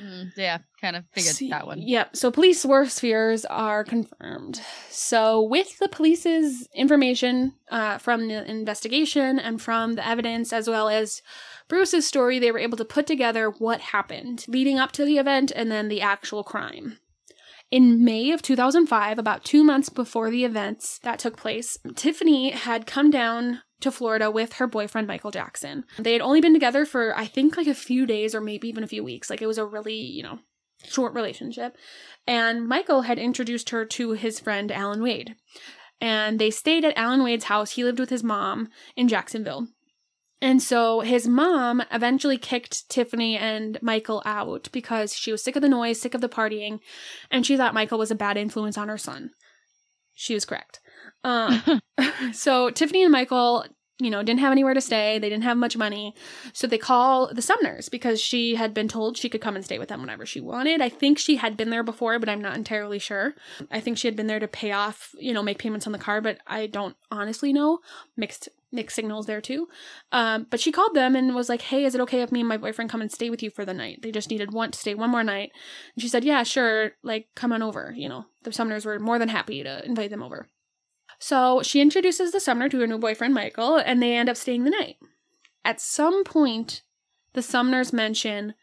[0.00, 1.80] Mm, yeah, kind of figured that one.
[1.80, 2.16] Yep.
[2.16, 4.60] So police worst fears are confirmed.
[4.88, 10.88] So with the police's information uh, from the investigation and from the evidence, as well
[10.88, 11.22] as
[11.68, 15.52] Bruce's story, they were able to put together what happened leading up to the event
[15.54, 16.98] and then the actual crime.
[17.72, 22.86] In May of 2005, about two months before the events that took place, Tiffany had
[22.86, 25.84] come down to Florida with her boyfriend, Michael Jackson.
[25.98, 28.84] They had only been together for, I think, like a few days or maybe even
[28.84, 29.30] a few weeks.
[29.30, 30.40] Like it was a really, you know,
[30.84, 31.78] short relationship.
[32.26, 35.34] And Michael had introduced her to his friend, Alan Wade.
[35.98, 37.70] And they stayed at Alan Wade's house.
[37.70, 39.68] He lived with his mom in Jacksonville.
[40.42, 45.62] And so his mom eventually kicked Tiffany and Michael out because she was sick of
[45.62, 46.80] the noise, sick of the partying,
[47.30, 49.30] and she thought Michael was a bad influence on her son.
[50.14, 50.80] She was correct.
[51.22, 51.80] Um,
[52.32, 53.66] so Tiffany and Michael,
[54.00, 55.20] you know, didn't have anywhere to stay.
[55.20, 56.12] They didn't have much money.
[56.52, 59.78] So they call the Sumners because she had been told she could come and stay
[59.78, 60.80] with them whenever she wanted.
[60.80, 63.34] I think she had been there before, but I'm not entirely sure.
[63.70, 65.98] I think she had been there to pay off, you know, make payments on the
[66.00, 67.78] car, but I don't honestly know.
[68.16, 69.68] Mixed mixed signals there too.
[70.10, 72.48] Um, but she called them and was like, "Hey, is it okay if me and
[72.48, 74.78] my boyfriend come and stay with you for the night?" They just needed one to
[74.78, 75.50] stay one more night.
[75.94, 76.92] And she said, "Yeah, sure.
[77.02, 80.22] Like, come on over." You know, the Sumners were more than happy to invite them
[80.22, 80.48] over.
[81.18, 84.64] So she introduces the Sumner to her new boyfriend, Michael, and they end up staying
[84.64, 84.96] the night.
[85.64, 86.82] At some point,
[87.34, 88.54] the Sumners mention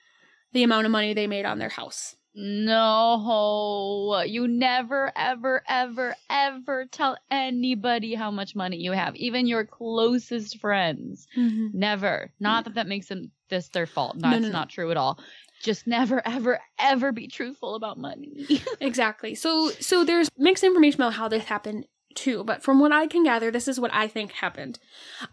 [0.51, 2.15] the amount of money they made on their house.
[2.41, 9.65] No, you never, ever, ever, ever tell anybody how much money you have, even your
[9.65, 11.27] closest friends.
[11.37, 11.73] Mhm.
[11.73, 12.31] Never.
[12.39, 14.19] Not that that makes them this their fault.
[14.19, 14.53] That's no, no.
[14.53, 15.19] not true at all.
[15.61, 18.47] Just never, ever, ever be truthful about money.
[18.79, 19.35] Exactly.
[19.35, 23.23] So so there's mixed information about how this happened too, but from what I can
[23.23, 24.79] gather, this is what I think happened.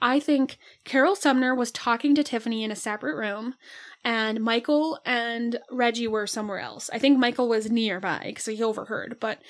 [0.03, 3.55] I think Carol Sumner was talking to Tiffany in a separate room,
[4.07, 6.89] and Michael and Reggie were somewhere else.
[6.93, 9.43] I think Michael was nearby because he overheard, but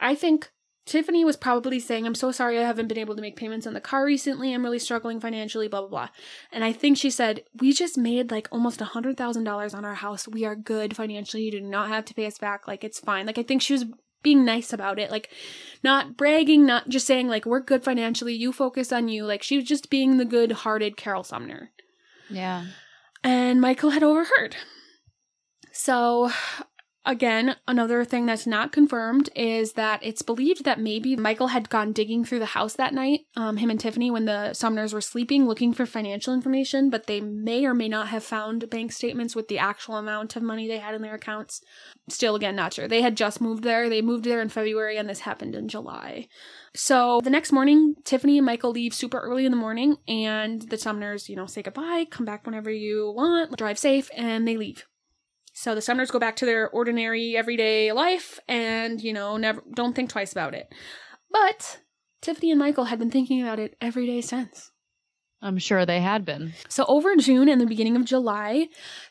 [0.00, 0.50] I think
[0.84, 3.74] Tiffany was probably saying, I'm so sorry I haven't been able to make payments on
[3.74, 4.52] the car recently.
[4.52, 6.08] I'm really struggling financially, blah, blah, blah.
[6.50, 10.26] And I think she said, We just made like almost a $100,000 on our house.
[10.26, 11.44] We are good financially.
[11.44, 12.66] You do not have to pay us back.
[12.66, 13.26] Like, it's fine.
[13.26, 13.84] Like, I think she was
[14.24, 15.12] being nice about it.
[15.12, 15.30] Like,
[15.84, 18.34] not bragging, not just saying, like, we're good financially.
[18.34, 19.24] You focus on you.
[19.24, 21.70] Like, she was just being the good hearted Carol Sumner.
[22.28, 22.64] yeah.
[23.22, 24.56] And Michael had overheard.
[25.72, 26.30] So,
[27.04, 31.92] again, another thing that's not confirmed is that it's believed that maybe Michael had gone
[31.92, 35.46] digging through the house that night, um, him and Tiffany, when the Sumners were sleeping,
[35.46, 39.48] looking for financial information, but they may or may not have found bank statements with
[39.48, 41.60] the actual amount of money they had in their accounts.
[42.08, 42.88] Still, again, not sure.
[42.88, 43.88] They had just moved there.
[43.88, 46.28] They moved there in February, and this happened in July.
[46.74, 50.76] So the next morning, Tiffany and Michael leave super early in the morning, and the
[50.76, 54.84] Sumners, you know, say goodbye, come back whenever you want, drive safe, and they leave.
[55.60, 59.94] So the Sumners go back to their ordinary everyday life and, you know, never don't
[59.94, 60.72] think twice about it.
[61.30, 61.80] But
[62.22, 64.70] Tiffany and Michael had been thinking about it every day since.
[65.42, 66.54] I'm sure they had been.
[66.70, 68.68] So over June and the beginning of July,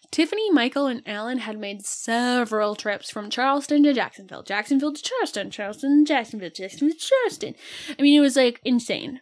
[0.10, 5.52] Tiffany, Michael, and Alan had made several trips from Charleston to Jacksonville, Jacksonville to Charleston,
[5.52, 7.54] Charleston to Jacksonville, Jacksonville to Charleston.
[8.00, 9.22] I mean, it was like insane.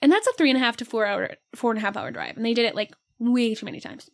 [0.00, 2.12] And that's a three and a half to four hour, four and a half hour
[2.12, 2.36] drive.
[2.36, 4.08] And they did it like way too many times.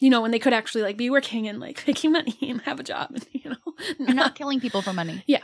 [0.00, 2.80] You know, when they could actually like be working and like making money and have
[2.80, 3.74] a job, and you know,
[4.06, 5.22] And not killing people for money.
[5.26, 5.42] Yeah.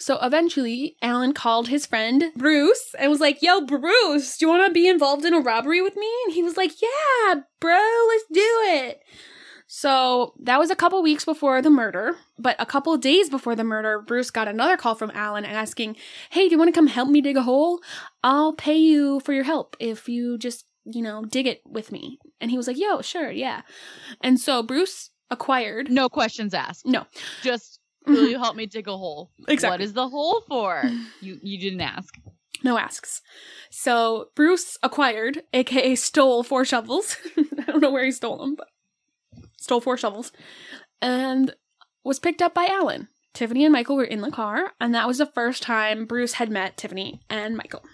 [0.00, 4.66] So eventually, Alan called his friend Bruce and was like, Yo, Bruce, do you want
[4.66, 6.10] to be involved in a robbery with me?
[6.24, 9.02] And he was like, Yeah, bro, let's do it.
[9.70, 12.16] So that was a couple weeks before the murder.
[12.38, 15.96] But a couple days before the murder, Bruce got another call from Alan asking,
[16.30, 17.80] Hey, do you want to come help me dig a hole?
[18.22, 22.18] I'll pay you for your help if you just, you know, dig it with me.
[22.40, 23.62] And he was like, Yo, sure, yeah.
[24.22, 25.90] And so Bruce acquired.
[25.90, 26.86] No questions asked.
[26.86, 27.06] No.
[27.42, 29.30] Just will you help me dig a hole?
[29.48, 29.74] Exactly.
[29.74, 30.82] What is the hole for?
[31.20, 32.14] You you didn't ask.
[32.64, 33.22] No asks.
[33.70, 37.16] So Bruce acquired, aka stole four shovels.
[37.36, 38.68] I don't know where he stole them, but
[39.58, 40.32] stole four shovels.
[41.00, 41.54] And
[42.04, 43.08] was picked up by Alan.
[43.34, 46.50] Tiffany and Michael were in the car, and that was the first time Bruce had
[46.50, 47.84] met Tiffany and Michael.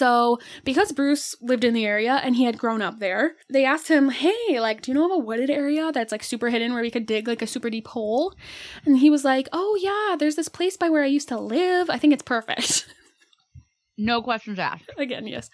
[0.00, 3.88] So, because Bruce lived in the area and he had grown up there, they asked
[3.88, 6.80] him, Hey, like, do you know of a wooded area that's like super hidden where
[6.80, 8.34] we could dig like a super deep hole?
[8.86, 11.90] And he was like, Oh, yeah, there's this place by where I used to live.
[11.90, 12.88] I think it's perfect.
[14.02, 14.88] No questions asked.
[14.96, 15.50] Again, yes.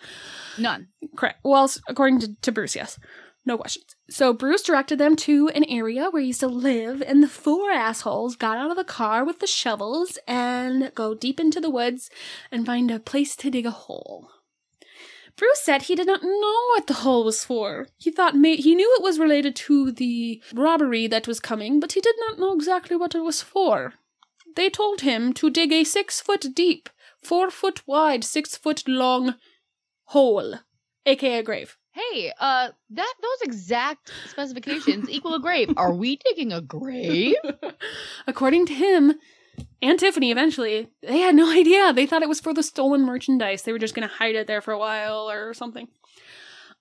[0.57, 0.87] None.
[1.17, 1.41] Correct.
[1.43, 2.97] Well, according to, to Bruce, yes.
[3.45, 3.97] No questions.
[4.09, 7.73] So Bruce directed them to an area where he used to live, and the four
[7.73, 12.09] assholes got out of the car with the shovels and go deep into the woods
[12.53, 14.31] and find a place to dig a hole.
[15.37, 17.89] Bruce said he did not know what the hole was for.
[17.99, 21.93] He thought may- he knew it was related to the robbery that was coming, but
[21.93, 23.95] he did not know exactly what it was for.
[24.55, 26.89] They told him to dig a six foot deep,
[27.23, 29.35] four foot wide, six foot long
[30.05, 30.61] hole,
[31.05, 31.77] aka a grave.
[31.93, 35.73] Hey, uh, that those exact specifications equal a grave.
[35.77, 37.35] Are we digging a grave?
[38.27, 39.15] According to him
[39.83, 41.93] and Tiffany, eventually, they had no idea.
[41.93, 43.63] They thought it was for the stolen merchandise.
[43.63, 45.89] They were just going to hide it there for a while or something.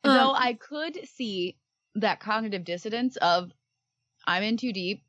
[0.04, 1.58] Though Um, I could see
[1.96, 3.52] that cognitive dissonance of
[4.28, 5.04] I'm in too deep.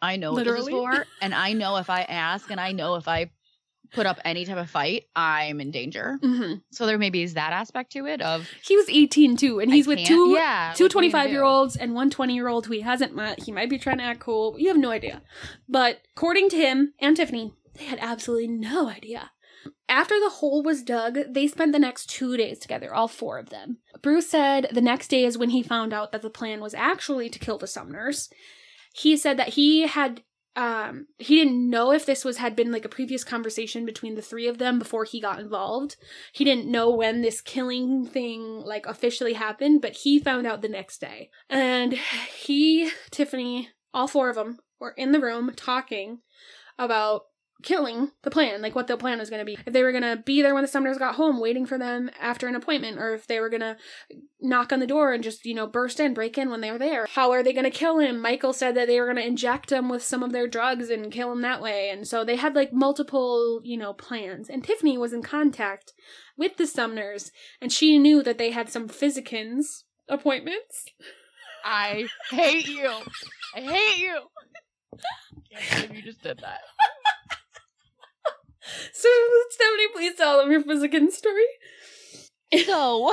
[0.00, 2.96] I know what this is for, and I know if I ask and I know
[2.96, 3.30] if I
[3.92, 6.18] put up any type of fight, I'm in danger.
[6.22, 6.62] mhm.
[6.70, 9.74] So there maybe is that aspect to it of He was 18 too, and I
[9.76, 12.34] he's with two yeah, two what are you gonna 25 year olds and one 20
[12.34, 13.42] year old who he hasn't met.
[13.42, 14.56] He might be trying to act cool.
[14.58, 15.22] You have no idea.
[15.68, 19.30] But according to him and Tiffany, they had absolutely no idea.
[19.88, 23.50] After the hole was dug, they spent the next two days together, all four of
[23.50, 23.78] them.
[24.00, 27.28] Bruce said the next day is when he found out that the plan was actually
[27.28, 28.28] to kill the Sumners.
[28.94, 30.22] He said that he had
[30.54, 34.22] um he didn't know if this was had been like a previous conversation between the
[34.22, 35.96] three of them before he got involved.
[36.32, 40.68] He didn't know when this killing thing like officially happened but he found out the
[40.68, 41.30] next day.
[41.48, 41.94] And
[42.34, 46.20] he tiffany all four of them were in the room talking
[46.78, 47.22] about
[47.62, 49.58] killing the plan, like what the plan was going to be.
[49.66, 52.10] If they were going to be there when the Sumners got home, waiting for them
[52.20, 53.76] after an appointment, or if they were going to
[54.40, 56.78] knock on the door and just, you know, burst in, break in when they were
[56.78, 57.06] there.
[57.06, 58.20] How are they going to kill him?
[58.20, 61.12] Michael said that they were going to inject him with some of their drugs and
[61.12, 61.90] kill him that way.
[61.90, 64.48] And so they had like multiple, you know, plans.
[64.48, 65.92] And Tiffany was in contact
[66.36, 70.86] with the Sumners, and she knew that they had some physicans appointments.
[71.64, 72.90] I hate you.
[73.54, 74.18] I hate you.
[75.52, 76.60] Can't believe you just did that.
[78.92, 79.08] So,
[79.50, 81.44] Stephanie, please tell them your physician story.
[82.66, 83.12] So,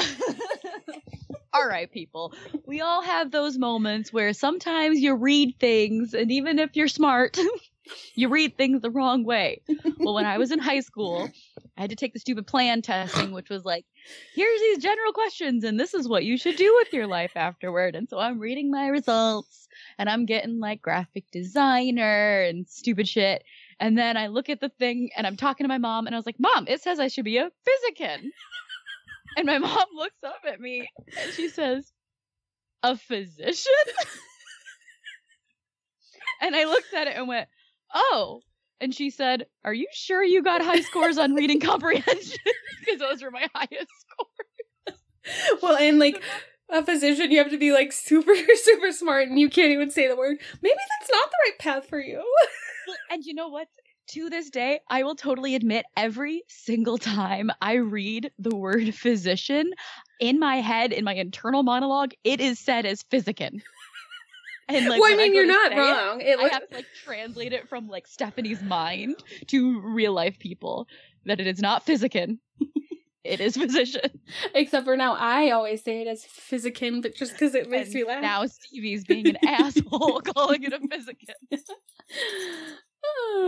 [1.53, 2.33] all right, people.
[2.65, 7.37] We all have those moments where sometimes you read things, and even if you're smart,
[8.15, 9.61] you read things the wrong way.
[9.97, 11.29] Well, when I was in high school,
[11.77, 13.85] I had to take the stupid plan testing, which was like,
[14.35, 17.95] here's these general questions, and this is what you should do with your life afterward.
[17.95, 23.43] And so I'm reading my results, and I'm getting like graphic designer and stupid shit.
[23.79, 26.19] And then I look at the thing, and I'm talking to my mom, and I
[26.19, 28.31] was like, Mom, it says I should be a physician.
[29.37, 30.89] And my mom looks up at me,
[31.21, 31.93] and she says,
[32.81, 33.71] A physician?
[36.41, 37.47] and I looked at it and went,
[37.93, 38.41] Oh.
[38.81, 42.39] And she said, Are you sure you got high scores on reading comprehension?
[42.79, 44.99] because those were my highest scores.
[45.61, 46.21] Well, and like
[46.69, 50.07] a physician, you have to be like super, super smart and you can't even say
[50.07, 50.37] the word.
[50.61, 52.23] Maybe that's not the right path for you.
[53.09, 53.67] And you know what?
[54.13, 59.71] To this day, I will totally admit every single time I read the word physician
[60.19, 63.61] in my head, in my internal monologue, it is said as physician.
[64.67, 66.21] And like, well, I mean, go you're not say it, wrong.
[66.21, 69.15] It, I have to like translate it from like Stephanie's mind
[69.47, 70.87] to real life people
[71.25, 72.39] that it is not physician.
[73.23, 74.09] it is physician.
[74.53, 77.95] except for now, I always say it as physician, but just because it makes And
[77.95, 78.21] me laugh.
[78.21, 81.35] Now Stevie's being an asshole calling it a physician.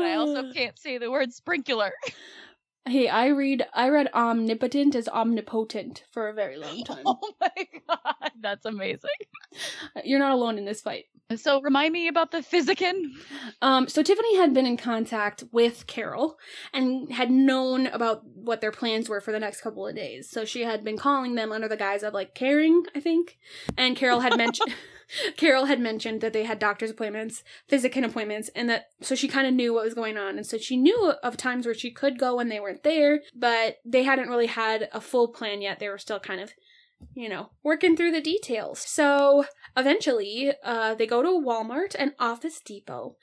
[0.03, 1.91] I also can't say the word sprinkler.
[2.85, 7.03] Hey, I read I read omnipotent as omnipotent for a very long time.
[7.05, 7.51] Oh my
[7.87, 9.09] god, that's amazing.
[10.03, 11.05] You're not alone in this fight.
[11.37, 13.15] So remind me about the physician.
[13.61, 16.37] Um, so Tiffany had been in contact with Carol
[16.73, 20.29] and had known about what their plans were for the next couple of days.
[20.29, 23.37] So she had been calling them under the guise of like caring, I think.
[23.77, 24.73] And Carol had mentioned
[25.37, 29.47] Carol had mentioned that they had doctor's appointments, physician appointments, and that so she kind
[29.47, 30.37] of knew what was going on.
[30.37, 33.77] And so she knew of times where she could go when they weren't there, but
[33.85, 35.79] they hadn't really had a full plan yet.
[35.79, 36.53] They were still kind of
[37.13, 38.79] you know, working through the details.
[38.79, 39.45] So
[39.75, 43.15] eventually, uh, they go to Walmart and Office Depot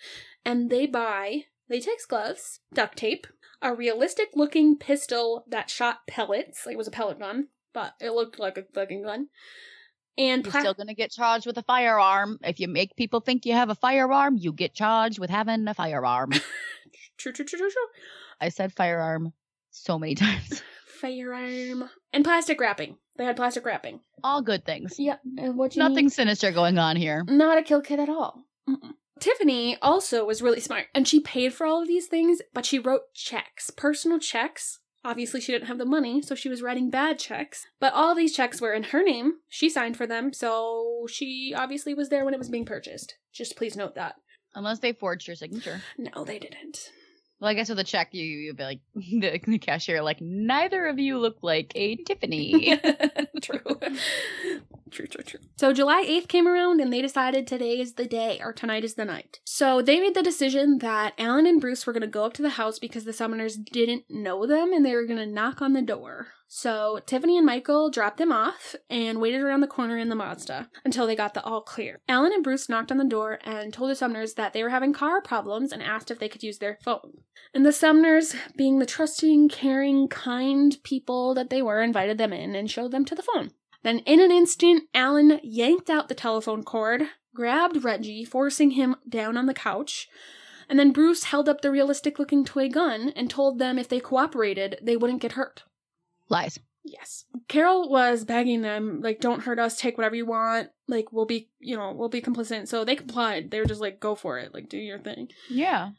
[0.44, 3.26] and they buy latex gloves, duct tape,
[3.60, 6.64] a realistic looking pistol that shot pellets.
[6.64, 9.28] Like it was a pellet gun, but it looked like a fucking gun.
[10.16, 12.38] And You're still gonna get charged with a firearm.
[12.42, 15.74] If you make people think you have a firearm, you get charged with having a
[15.74, 16.32] firearm.
[17.18, 17.86] true, true, true, true, true.
[18.40, 19.32] I said firearm
[19.70, 20.62] so many times.
[21.00, 22.96] Firearm and plastic wrapping.
[23.18, 24.00] They had plastic wrapping.
[24.24, 24.98] All good things.
[24.98, 27.24] Yeah, and what you Nothing need- sinister going on here.
[27.28, 28.44] Not a kill kit at all.
[28.68, 28.92] Mm-mm.
[29.20, 32.78] Tiffany also was really smart and she paid for all of these things, but she
[32.78, 34.78] wrote checks, personal checks.
[35.04, 37.66] Obviously, she didn't have the money, so she was writing bad checks.
[37.80, 39.34] But all these checks were in her name.
[39.48, 43.16] She signed for them, so she obviously was there when it was being purchased.
[43.32, 44.16] Just please note that.
[44.54, 45.82] Unless they forged your signature.
[45.96, 46.90] No, they didn't.
[47.40, 50.86] Well, I guess with a check, you you'd be like the, the cashier, like neither
[50.86, 52.78] of you look like a Tiffany.
[53.42, 53.60] true.
[54.90, 55.40] True, true, true.
[55.56, 58.94] So July 8th came around and they decided today is the day or tonight is
[58.94, 59.40] the night.
[59.44, 62.42] So they made the decision that Alan and Bruce were going to go up to
[62.42, 65.74] the house because the Sumners didn't know them and they were going to knock on
[65.74, 66.28] the door.
[66.50, 70.70] So Tiffany and Michael dropped them off and waited around the corner in the Mazda
[70.82, 72.00] until they got the all clear.
[72.08, 74.94] Alan and Bruce knocked on the door and told the Sumners that they were having
[74.94, 77.18] car problems and asked if they could use their phone.
[77.52, 82.54] And the Sumners, being the trusting, caring, kind people that they were, invited them in
[82.54, 83.50] and showed them to the phone.
[83.82, 87.02] Then, in an instant, Alan yanked out the telephone cord,
[87.34, 90.08] grabbed Reggie, forcing him down on the couch,
[90.68, 94.00] and then Bruce held up the realistic looking toy gun and told them if they
[94.00, 95.62] cooperated, they wouldn't get hurt.
[96.28, 96.58] Lies.
[96.84, 97.24] Yes.
[97.48, 101.50] Carol was begging them, like, don't hurt us, take whatever you want, like, we'll be,
[101.58, 102.68] you know, we'll be complicit.
[102.68, 103.50] So they complied.
[103.50, 105.28] They were just like, go for it, like, do your thing.
[105.50, 105.90] Yeah.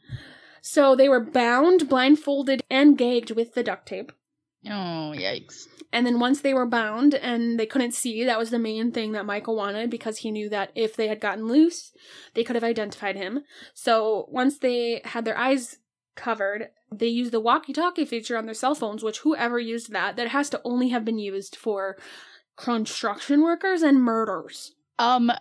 [0.62, 4.12] So they were bound, blindfolded, and gagged with the duct tape.
[4.66, 5.66] Oh yikes.
[5.92, 9.12] And then once they were bound and they couldn't see, that was the main thing
[9.12, 11.92] that Michael wanted because he knew that if they had gotten loose,
[12.34, 13.42] they could have identified him.
[13.74, 15.78] So once they had their eyes
[16.20, 20.16] covered, they use the walkie talkie feature on their cell phones, which whoever used that,
[20.16, 21.96] that has to only have been used for
[22.56, 24.72] construction workers and murders.
[24.98, 25.32] Um,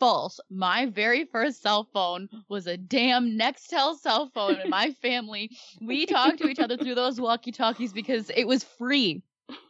[0.00, 0.40] false.
[0.50, 5.50] My very first cell phone was a damn Nextel cell phone in my family.
[5.80, 9.22] We talked to each other through those walkie-talkies because it was free.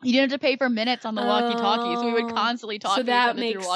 [0.02, 1.98] You didn't have to pay for minutes on the walkie talkies.
[2.00, 3.68] so we would Oh, constantly talk so to each other through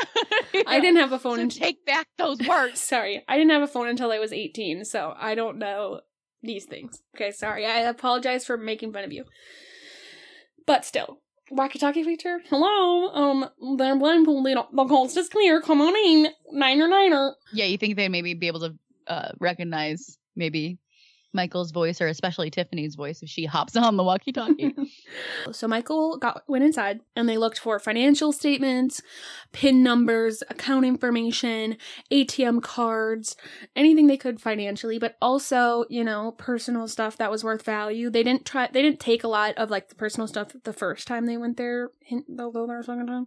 [0.00, 0.64] walkie-talkie.
[0.66, 2.80] I didn't have a phone So until take back those words.
[2.80, 6.00] Sorry, I didn't have a phone until I was 18, so I don't know
[6.42, 7.02] these things.
[7.16, 7.66] Okay, sorry.
[7.66, 9.24] I apologize for making fun of you.
[10.66, 11.20] But still,
[11.50, 12.40] walkie-talkie feature.
[12.48, 14.56] Hello, um, they're blindfolded.
[14.72, 15.60] The coast is clear.
[15.60, 17.34] Come on in, niner niner.
[17.52, 18.74] Yeah, you think they'd maybe be able to
[19.06, 20.78] uh, recognize maybe
[21.32, 24.74] Michael's voice or especially Tiffany's voice if she hops on the walkie-talkie.
[25.52, 29.02] So Michael got went inside and they looked for financial statements,
[29.52, 31.76] PIN numbers, account information,
[32.10, 33.36] ATM cards,
[33.74, 38.08] anything they could financially, but also, you know, personal stuff that was worth value.
[38.10, 41.06] They didn't try they didn't take a lot of like the personal stuff the first
[41.06, 43.26] time they went there, hint they'll go there a second time,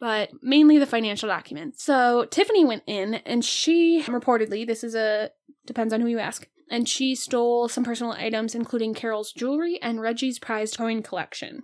[0.00, 1.82] but mainly the financial documents.
[1.82, 5.30] So Tiffany went in and she reportedly, this is a
[5.66, 10.00] depends on who you ask, and she stole some personal items, including Carol's jewelry and
[10.00, 11.62] Reggie's prized coin collection.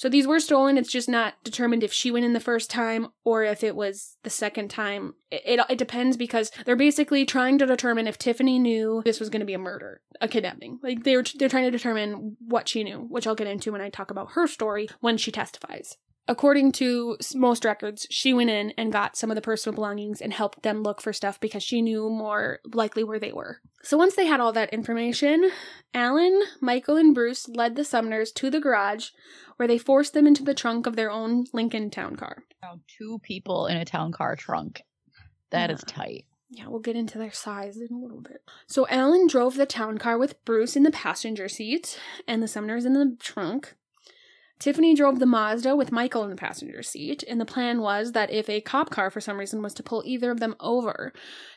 [0.00, 0.78] So these were stolen.
[0.78, 4.16] It's just not determined if she went in the first time or if it was
[4.22, 5.12] the second time.
[5.30, 9.28] It, it, it depends because they're basically trying to determine if Tiffany knew this was
[9.28, 10.78] going to be a murder, a kidnapping.
[10.82, 13.90] Like they're they're trying to determine what she knew, which I'll get into when I
[13.90, 15.98] talk about her story when she testifies.
[16.28, 20.32] According to most records, she went in and got some of the personal belongings and
[20.32, 23.60] helped them look for stuff because she knew more likely where they were.
[23.82, 25.50] So once they had all that information,
[25.92, 29.08] Alan, Michael, and Bruce led the Sumners to the garage
[29.56, 32.44] where they forced them into the trunk of their own Lincoln town car.
[32.62, 34.82] Now, two people in a town car trunk.
[35.50, 35.94] That is Yeah.
[35.94, 36.24] tight.
[36.52, 38.42] Yeah, we'll get into their size in a little bit.
[38.66, 42.84] So Alan drove the town car with Bruce in the passenger seat and the Sumners
[42.84, 43.76] in the trunk.
[44.60, 48.30] Tiffany drove the Mazda with Michael in the passenger seat, and the plan was that
[48.30, 51.12] if a cop car for some reason was to pull either of them over,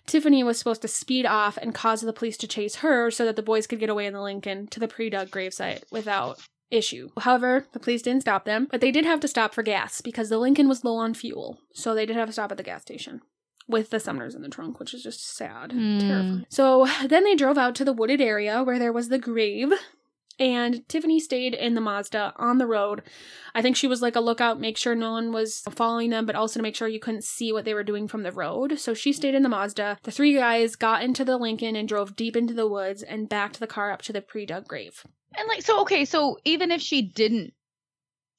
[0.07, 3.35] Tiffany was supposed to speed off and cause the police to chase her so that
[3.35, 6.39] the boys could get away in the Lincoln to the pre dug gravesite without
[6.71, 7.09] issue.
[7.19, 10.29] However, the police didn't stop them, but they did have to stop for gas because
[10.29, 12.81] the Lincoln was low on fuel, so they did have to stop at the gas
[12.81, 13.21] station
[13.67, 15.99] with the Sumners in the trunk, which is just sad, Hmm.
[15.99, 16.45] terrifying.
[16.49, 19.71] So then they drove out to the wooded area where there was the grave,
[20.43, 23.01] and Tiffany stayed in the Mazda on the road.
[23.55, 26.35] I think she was like a lookout, make sure no one was following them, but
[26.35, 28.77] also to make sure you couldn't see what they were doing from the road.
[28.79, 29.99] So she stayed in the Mazda.
[30.03, 33.59] The three guys got into the Lincoln and drove deep into the woods and backed
[33.59, 35.05] the car up to the pre dug grave.
[35.37, 37.53] And like, so okay, so even if she didn't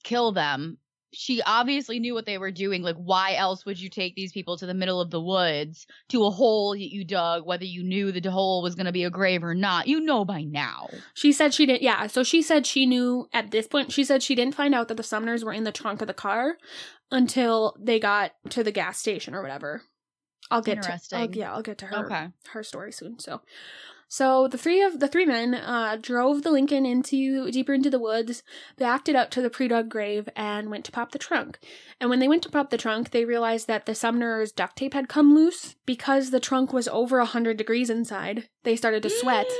[0.03, 0.79] kill them,
[1.15, 2.83] she obviously knew what they were doing.
[2.83, 6.25] Like, why else would you take these people to the middle of the woods to
[6.25, 9.11] a hole that you dug, whether you knew the hole was going to be a
[9.11, 9.87] grave or not?
[9.87, 10.89] You know by now.
[11.15, 12.07] She said she didn't, yeah.
[12.07, 14.97] So she said she knew at this point, she said she didn't find out that
[14.97, 16.59] the Sumners were in the trunk of the car
[17.11, 19.83] until they got to the gas station or whatever.
[20.51, 22.29] I'll get to, I'll, yeah, I'll get to her Okay.
[22.53, 23.19] her story soon.
[23.19, 23.41] So,
[24.15, 27.99] so the three of the three men uh, drove the Lincoln into deeper into the
[27.99, 28.45] woods,
[28.79, 31.59] backed it up to the pre-dug grave, and went to pop the trunk.
[32.01, 34.95] And when they went to pop the trunk, they realized that the Sumner's duct tape
[34.95, 38.49] had come loose because the trunk was over a hundred degrees inside.
[38.63, 39.51] They started to sweat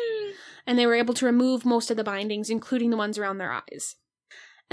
[0.69, 3.51] and they were able to remove most of the bindings, including the ones around their
[3.51, 3.97] eyes.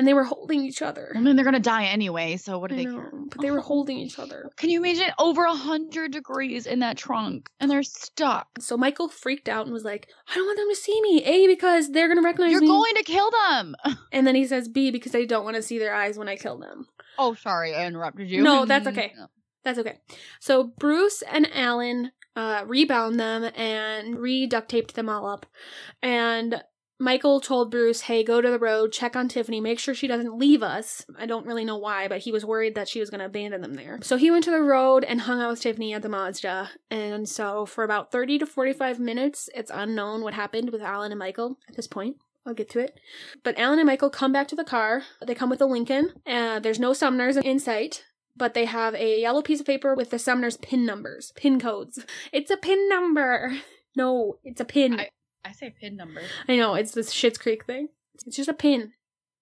[0.01, 1.13] And they were holding each other.
[1.15, 3.11] I mean, they're going to die anyway, so what do I they know, care?
[3.29, 4.49] but they were holding each other.
[4.57, 8.47] Can you imagine over a hundred degrees in that trunk and they're stuck?
[8.59, 11.23] So Michael freaked out and was like, "I don't want them to see me.
[11.23, 12.53] A because they're gonna recognize me.
[12.53, 13.75] You're me, going to kill them.
[14.11, 16.35] and then he says B because I don't want to see their eyes when I
[16.35, 16.87] kill them.
[17.19, 18.41] Oh, sorry, I interrupted you.
[18.41, 19.13] No, that's okay.
[19.63, 19.99] That's okay.
[20.39, 25.45] So Bruce and Alan uh, rebound them and re duct taped them all up.
[26.01, 26.63] And
[27.01, 30.37] Michael told Bruce, hey, go to the road, check on Tiffany, make sure she doesn't
[30.37, 31.03] leave us.
[31.17, 33.61] I don't really know why, but he was worried that she was going to abandon
[33.61, 33.97] them there.
[34.03, 36.69] So he went to the road and hung out with Tiffany at the Mazda.
[36.91, 41.17] And so for about 30 to 45 minutes, it's unknown what happened with Alan and
[41.17, 42.17] Michael at this point.
[42.45, 42.99] I'll get to it.
[43.43, 45.01] But Alan and Michael come back to the car.
[45.25, 46.13] They come with a Lincoln.
[46.27, 50.09] Uh, there's no Sumners in sight but they have a yellow piece of paper with
[50.09, 52.03] the Sumner's pin numbers, pin codes.
[52.31, 53.57] It's a pin number.
[53.93, 55.01] No, it's a pin.
[55.01, 55.09] I,
[55.43, 56.21] I say pin number.
[56.47, 57.89] I know, it's this Schitt's Creek thing.
[58.25, 58.93] It's just a pin.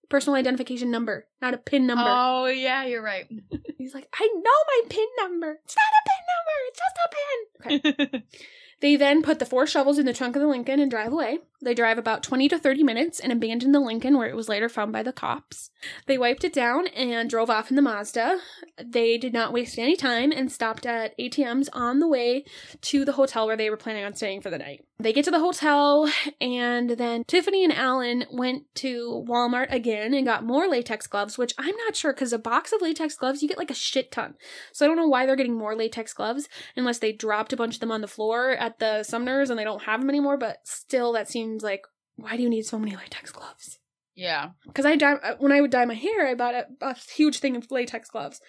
[0.09, 2.05] Personal identification number, not a pin number.
[2.07, 3.27] Oh yeah, you're right.
[3.77, 5.59] He's like, I know my pin number.
[5.63, 6.57] It's not a pin number.
[6.67, 8.09] It's just a pin.
[8.09, 8.23] Okay.
[8.81, 11.39] They then put the four shovels in the trunk of the Lincoln and drive away.
[11.61, 14.69] They drive about 20 to 30 minutes and abandon the Lincoln where it was later
[14.69, 15.69] found by the cops.
[16.05, 18.39] They wiped it down and drove off in the Mazda.
[18.81, 22.45] They did not waste any time and stopped at ATMs on the way
[22.83, 24.85] to the hotel where they were planning on staying for the night.
[25.01, 30.25] They get to the hotel and then Tiffany and Alan went to Walmart again and
[30.25, 33.47] got more latex gloves, which I'm not sure because a box of latex gloves, you
[33.47, 34.33] get like a shit ton.
[34.73, 37.75] So I don't know why they're getting more latex gloves unless they dropped a bunch
[37.75, 40.57] of them on the floor at the Sumners and they don't have them anymore, but
[40.65, 41.83] still that seems like
[42.17, 43.79] why do you need so many latex gloves?
[44.15, 44.49] Yeah.
[44.67, 47.39] Because I dye uh, when I would dye my hair, I bought a, a huge
[47.39, 48.41] thing of latex gloves,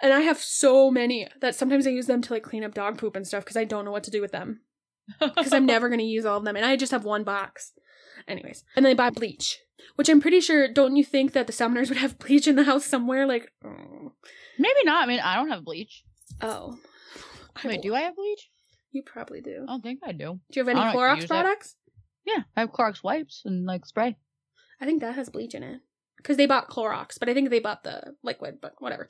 [0.00, 2.98] and I have so many that sometimes I use them to like clean up dog
[2.98, 4.60] poop and stuff because I don't know what to do with them
[5.20, 7.72] because I'm never gonna use all of them, and I just have one box.
[8.26, 9.58] Anyways, and they bought bleach,
[9.96, 10.68] which I'm pretty sure.
[10.68, 13.26] Don't you think that the Sumners would have bleach in the house somewhere?
[13.26, 14.12] Like, oh,
[14.58, 15.04] Maybe not.
[15.04, 16.04] I mean, I don't have bleach.
[16.40, 16.78] oh.
[17.62, 18.50] I Wait, do I have bleach?
[18.92, 19.64] you probably do?
[19.64, 20.40] I don't think I do.
[20.50, 21.74] Do you have any Clorox products?
[22.24, 24.16] Yeah, I have Clorox wipes and like spray.
[24.80, 25.80] I think that has bleach in it.
[26.16, 29.08] Because they bought Clorox, but I think they bought the liquid, but whatever.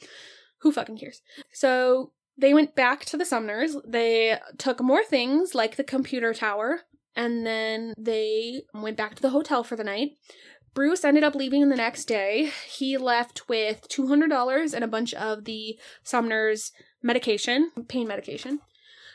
[0.61, 1.21] Who fucking cares?
[1.53, 3.77] So they went back to the Sumners.
[3.87, 6.83] They took more things like the computer tower,
[7.17, 10.13] and then they went back to the hotel for the night.
[10.75, 12.53] Bruce ended up leaving the next day.
[12.69, 16.71] He left with $200 and a bunch of the Sumner's
[17.03, 18.61] medication, pain medication.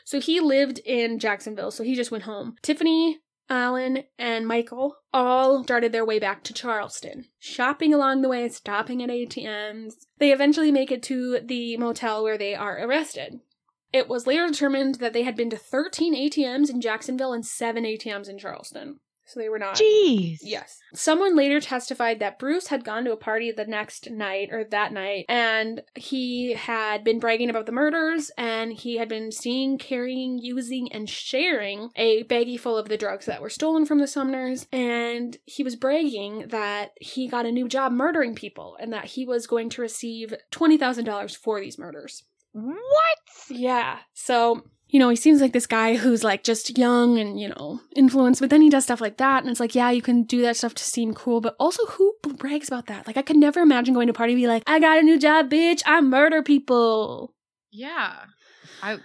[0.04, 2.56] So he lived in Jacksonville, so he just went home.
[2.60, 3.20] Tiffany,
[3.50, 9.02] Alan, and Michael all darted their way back to Charleston, shopping along the way, stopping
[9.02, 10.06] at ATMs.
[10.18, 13.40] They eventually make it to the motel where they are arrested.
[13.92, 17.84] It was later determined that they had been to 13 ATMs in Jacksonville and 7
[17.84, 19.00] ATMs in Charleston.
[19.26, 19.76] So they were not.
[19.76, 20.38] Jeez.
[20.42, 20.80] Yes.
[20.92, 24.92] Someone later testified that Bruce had gone to a party the next night or that
[24.92, 30.38] night and he had been bragging about the murders and he had been seeing, carrying,
[30.38, 34.66] using, and sharing a baggie full of the drugs that were stolen from the Sumners.
[34.72, 39.24] And he was bragging that he got a new job murdering people and that he
[39.24, 42.24] was going to receive $20,000 for these murders.
[42.52, 43.18] What?
[43.50, 43.98] Yeah.
[44.12, 44.64] So,
[44.94, 48.40] you know, he seems like this guy who's like just young and, you know, influenced,
[48.40, 49.42] but then he does stuff like that.
[49.42, 52.14] And it's like, yeah, you can do that stuff to seem cool, but also who
[52.38, 53.04] brags about that?
[53.04, 55.02] Like, I could never imagine going to a party and be like, I got a
[55.02, 55.82] new job, bitch.
[55.84, 57.34] I murder people.
[57.72, 58.14] Yeah.
[58.84, 58.98] I.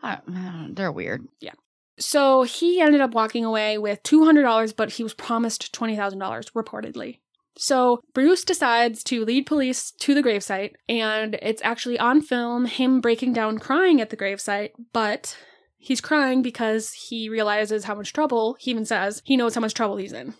[0.00, 1.26] I uh, they're weird.
[1.40, 1.54] Yeah.
[1.98, 7.18] So he ended up walking away with $200, but he was promised $20,000 reportedly.
[7.56, 13.00] So Bruce decides to lead police to the gravesite, and it's actually on film him
[13.00, 15.36] breaking down crying at the gravesite, but
[15.78, 19.74] he's crying because he realizes how much trouble, he even says, he knows how much
[19.74, 20.34] trouble he's in.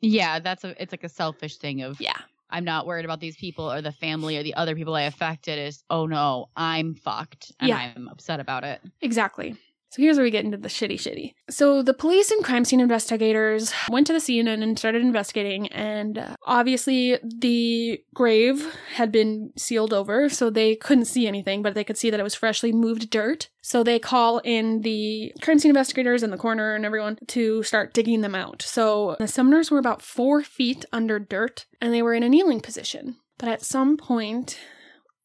[0.00, 0.80] Yeah, that's a.
[0.82, 2.00] It's like a selfish thing of.
[2.00, 2.16] Yeah.
[2.52, 5.58] I'm not worried about these people or the family or the other people I affected.
[5.58, 7.92] Is oh no, I'm fucked and Yeah.
[7.94, 8.80] I'm upset about it.
[9.02, 9.56] Exactly.
[9.90, 11.34] So here's where we get into the shitty shitty.
[11.50, 16.16] So the police and crime scene investigators went to the scene and, started investigating, and
[16.16, 21.82] uh, obviously the grave had been sealed over, so they couldn't see anything, but they
[21.82, 23.48] could see that it was freshly moved dirt.
[23.62, 27.92] So they call in the crime scene investigators and the coroner and everyone to start
[27.92, 28.62] digging them out.
[28.62, 32.60] So the Sumners were about four feet under dirt, and they were in a kneeling
[32.60, 33.16] position.
[33.38, 34.58] But at some point,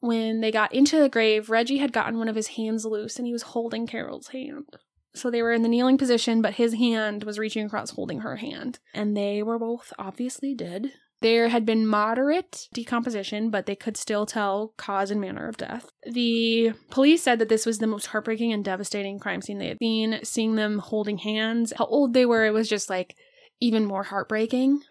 [0.06, 3.26] when they got into the grave, Reggie had gotten one of his hands loose and
[3.26, 4.66] he was holding Carol's hand.
[5.14, 8.36] So they were in the kneeling position, but his hand was reaching across holding her
[8.36, 8.80] hand.
[8.93, 10.91] And they were both obviously dead.
[11.22, 15.89] There had been moderate decomposition, but they could still tell cause and manner of death.
[16.06, 19.78] The police said that this was the most heartbreaking and devastating crime scene they had
[19.82, 20.20] seen.
[20.24, 23.16] Seeing them holding hands, how old they were, it was just like
[23.62, 24.82] even more heartbreaking.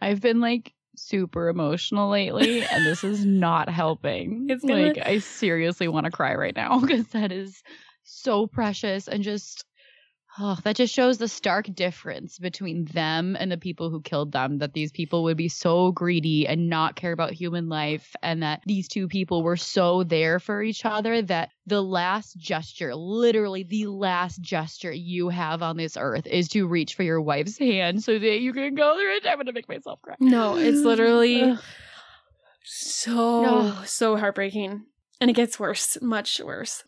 [0.00, 0.74] I've been like
[1.08, 4.46] super emotional lately, and this is not helping.
[4.50, 7.62] It's gonna- like I seriously want to cry right now because that is
[8.04, 9.64] so precious and just.
[10.38, 14.58] Oh, that just shows the stark difference between them and the people who killed them.
[14.58, 18.62] That these people would be so greedy and not care about human life, and that
[18.64, 23.86] these two people were so there for each other that the last gesture, literally the
[23.86, 28.18] last gesture you have on this earth, is to reach for your wife's hand so
[28.18, 29.26] that you can go through it.
[29.26, 30.14] I'm gonna make myself cry.
[30.20, 31.56] No, it's literally
[32.62, 33.86] so Ugh.
[33.86, 34.84] so heartbreaking
[35.20, 36.84] and it gets worse much worse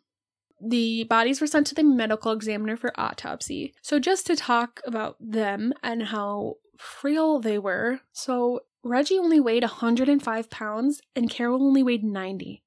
[0.65, 5.17] the bodies were sent to the medical examiner for autopsy so just to talk about
[5.21, 11.83] them and how frail they were so reggie only weighed 105 pounds and carol only
[11.83, 12.63] weighed 90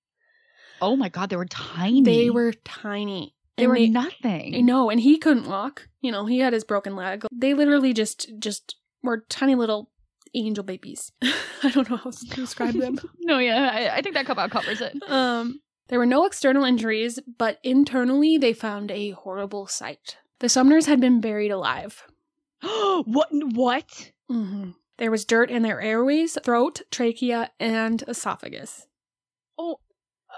[0.81, 2.03] Oh my god, they were tiny.
[2.03, 4.65] they were tiny they And were nothing.
[4.65, 5.87] Know, and he couldn't walk.
[6.01, 7.25] You know, he had his broken leg.
[7.31, 9.89] They literally just just were tiny little
[10.33, 11.13] angel babies.
[11.63, 12.99] I don't know how to describe them.
[13.21, 14.97] no, yeah, I, I think that about covers it.
[15.07, 20.17] Um, there were no external injuries, but internally they found a horrible sight.
[20.39, 22.03] The Sumners had been buried alive.
[22.61, 23.29] what?
[23.31, 24.11] What?
[24.29, 24.71] Mm-hmm.
[24.97, 28.87] There was dirt in their airways, throat, trachea, and esophagus.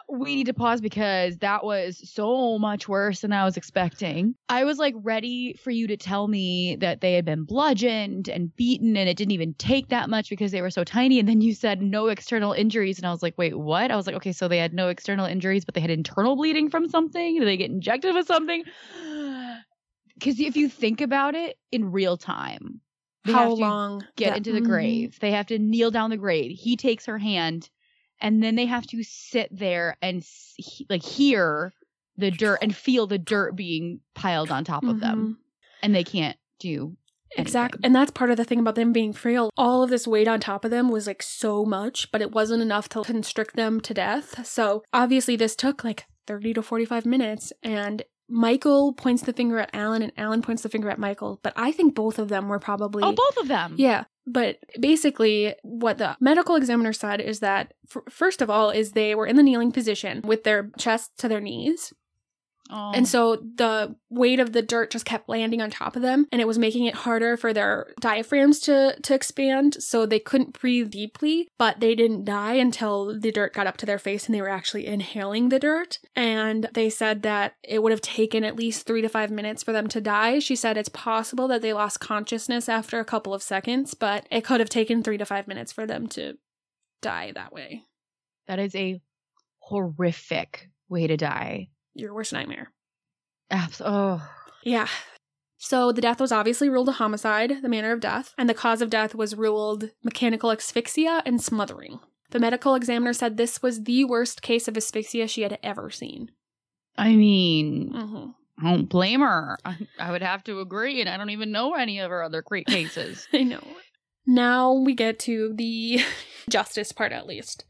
[0.10, 4.36] We need to pause because that was so much worse than I was expecting.
[4.48, 8.56] I was like ready for you to tell me that they had been bludgeoned and
[8.56, 11.20] beaten and it didn't even take that much because they were so tiny.
[11.20, 12.98] And then you said no external injuries.
[12.98, 13.92] And I was like, wait, what?
[13.92, 16.70] I was like, okay, so they had no external injuries, but they had internal bleeding
[16.70, 17.40] from something?
[17.40, 18.64] Did they get injected with something?
[20.14, 22.82] Because if you think about it in real time,
[23.34, 24.70] how long get into the mm-hmm.
[24.70, 25.20] grave.
[25.20, 26.58] They have to kneel down the grave.
[26.58, 27.70] He takes her hand
[28.20, 30.26] and then they have to sit there and
[30.90, 31.74] like hear
[32.18, 35.00] the dirt and feel the dirt being piled on top of mm-hmm.
[35.00, 35.40] them
[35.84, 36.98] and they can't do
[37.36, 37.82] Exactly.
[37.84, 39.50] And that's part of the thing about them being frail.
[39.58, 42.62] All of this weight on top of them was like so much, but it wasn't
[42.62, 44.46] enough to constrict them to death.
[44.48, 47.52] So obviously, this took like 30 to 45 minutes.
[47.62, 51.54] And Michael points the finger at Alan and Alan points the finger at Michael, but
[51.56, 53.04] I think both of them were probably.
[53.04, 53.76] Oh, both of them.
[53.78, 54.06] Yeah.
[54.28, 59.16] But basically, what the medical examiner said is that, f- first of all, is they
[59.16, 61.94] were in the kneeling position with their chest to their knees.
[62.70, 62.92] Oh.
[62.94, 66.42] And so the weight of the dirt just kept landing on top of them and
[66.42, 70.92] it was making it harder for their diaphragms to to expand so they couldn't breathe
[70.92, 74.42] deeply, but they didn't die until the dirt got up to their face and they
[74.42, 76.00] were actually inhaling the dirt.
[76.16, 79.72] And they said that it would have taken at least 3 to 5 minutes for
[79.72, 80.40] them to die.
[80.40, 84.44] She said it's possible that they lost consciousness after a couple of seconds, but it
[84.44, 86.38] could have taken 3 to 5 minutes for them to
[87.02, 87.84] die that way.
[88.48, 89.02] That is a
[89.60, 92.72] horrific way to die your worst nightmare.
[93.50, 94.22] Abs- oh.
[94.64, 94.88] Yeah.
[95.58, 98.82] So the death was obviously ruled a homicide, the manner of death, and the cause
[98.82, 102.00] of death was ruled mechanical asphyxia and smothering.
[102.30, 106.32] The medical examiner said this was the worst case of asphyxia she had ever seen.
[106.98, 108.66] I mean, mm-hmm.
[108.66, 109.58] I don't blame her.
[109.64, 112.42] I, I, would have to agree, and I don't even know any of her other
[112.42, 113.28] great cases.
[113.34, 113.64] I know.
[114.26, 116.02] Now we get to the
[116.50, 117.66] justice part, at least.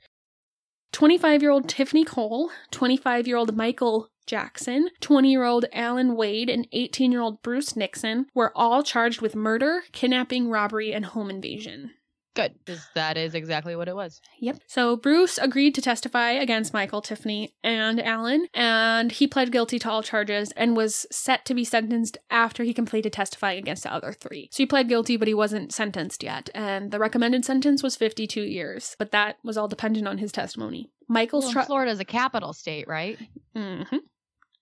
[0.93, 6.49] 25 year old Tiffany Cole, 25 year old Michael Jackson, 20 year old Alan Wade,
[6.49, 11.29] and 18 year old Bruce Nixon were all charged with murder, kidnapping, robbery, and home
[11.29, 11.91] invasion.
[12.37, 14.21] Good, because that is exactly what it was.
[14.41, 14.59] Yep.
[14.67, 19.89] So Bruce agreed to testify against Michael, Tiffany, and Alan, and he pled guilty to
[19.89, 24.13] all charges and was set to be sentenced after he completed testifying against the other
[24.13, 24.49] three.
[24.51, 28.43] So he pled guilty, but he wasn't sentenced yet, and the recommended sentence was 52
[28.43, 30.91] years, but that was all dependent on his testimony.
[31.07, 33.17] Michael's well, tri- Florida is a capital state, right?
[33.55, 33.97] Mm-hmm.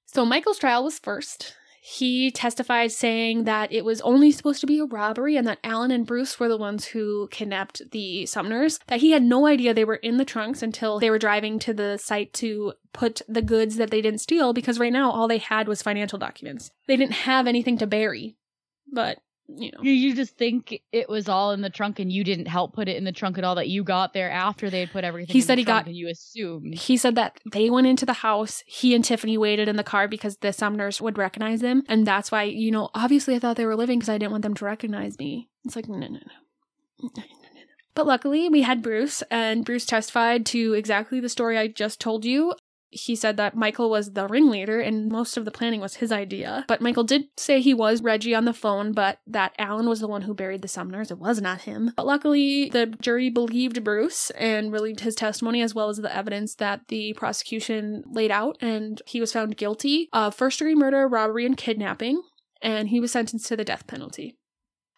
[0.05, 1.55] So Michael's trial was first.
[1.87, 5.91] He testified saying that it was only supposed to be a robbery and that Alan
[5.91, 9.85] and Bruce were the ones who kidnapped the Sumners, that he had no idea they
[9.85, 13.75] were in the trunks until they were driving to the site to put the goods
[13.75, 16.71] that they didn't steal because right now all they had was financial documents.
[16.87, 18.35] They didn't have anything to bury.
[18.91, 19.81] But you know.
[19.81, 22.97] You just think it was all in the trunk and you didn't help put it
[22.97, 25.41] in the trunk at all that you got there after they had put everything he
[25.41, 26.73] said he got and you assumed.
[26.73, 30.07] He said that they went into the house, he and Tiffany waited in the car
[30.07, 33.65] because the Sumners would recognize them and that's why, you know, obviously I thought they
[33.65, 35.49] were living because I didn't want them to recognize me.
[35.63, 37.09] It's like no no no.
[37.95, 42.25] But luckily, we had Bruce, and Bruce testified to exactly the story I just told
[42.25, 42.53] you
[42.95, 46.63] he said that Michael was the ringleader and most of the planning was his idea.
[46.67, 50.07] But Michael did say he was Reggie on the phone, but that Alan was the
[50.07, 51.11] one who buried the Sumners.
[51.11, 51.91] It was not him.
[51.97, 56.55] But luckily, the jury believed Bruce and believed his testimony as well as the evidence
[56.55, 61.45] that the prosecution laid out, and he was found guilty of first degree murder, robbery,
[61.45, 62.21] and kidnapping,
[62.61, 64.37] and he was sentenced to the death penalty.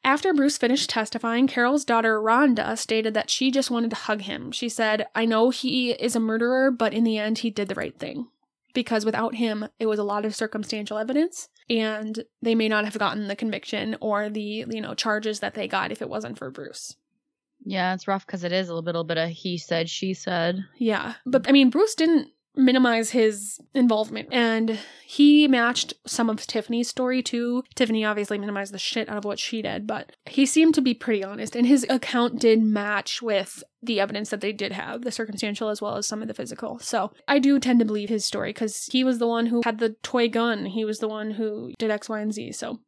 [0.04, 4.52] After Bruce finished testifying, Carol's daughter Rhonda stated that she just wanted to hug him.
[4.52, 7.76] She said, I know he is a murderer, but in the end, he did the
[7.76, 8.28] right thing.
[8.74, 12.98] Because without him, it was a lot of circumstantial evidence, and they may not have
[12.98, 16.52] gotten the conviction or the, you know, charges that they got if it wasn't for
[16.52, 16.96] Bruce.
[17.66, 20.64] Yeah, it's rough because it is a little bit of he said, she said.
[20.78, 21.16] Yeah.
[21.26, 24.30] But I mean, Bruce didn't minimize his involvement.
[24.32, 27.64] And he matched some of Tiffany's story too.
[27.76, 30.94] Tiffany obviously minimized the shit out of what she did, but he seemed to be
[30.94, 31.56] pretty honest.
[31.56, 35.82] And his account did match with the evidence that they did have, the circumstantial as
[35.82, 36.80] well as some of the physical.
[36.80, 39.80] So I do tend to believe his story because he was the one who had
[39.80, 40.66] the toy gun.
[40.66, 42.54] He was the one who did X, Y, and Z.
[42.54, 42.80] So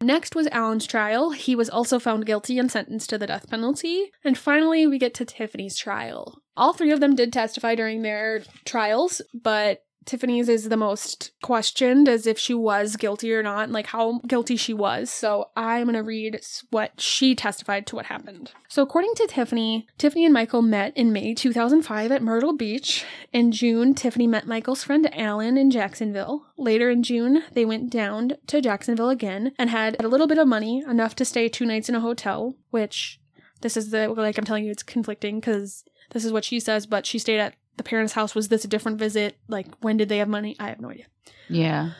[0.00, 1.30] Next was Alan's trial.
[1.30, 4.12] He was also found guilty and sentenced to the death penalty.
[4.24, 6.40] And finally, we get to Tiffany's trial.
[6.56, 12.08] All three of them did testify during their trials, but Tiffany's is the most questioned
[12.08, 15.10] as if she was guilty or not, and like how guilty she was.
[15.10, 16.40] So I'm going to read
[16.70, 18.52] what she testified to what happened.
[18.68, 23.04] So, according to Tiffany, Tiffany and Michael met in May 2005 at Myrtle Beach.
[23.32, 26.46] In June, Tiffany met Michael's friend Alan in Jacksonville.
[26.56, 30.48] Later in June, they went down to Jacksonville again and had a little bit of
[30.48, 33.20] money, enough to stay two nights in a hotel, which
[33.60, 36.86] this is the, like I'm telling you, it's conflicting because this is what she says,
[36.86, 38.34] but she stayed at the parents' house.
[38.34, 39.38] Was this a different visit?
[39.48, 40.56] Like, when did they have money?
[40.58, 41.06] I have no idea.
[41.48, 41.92] Yeah.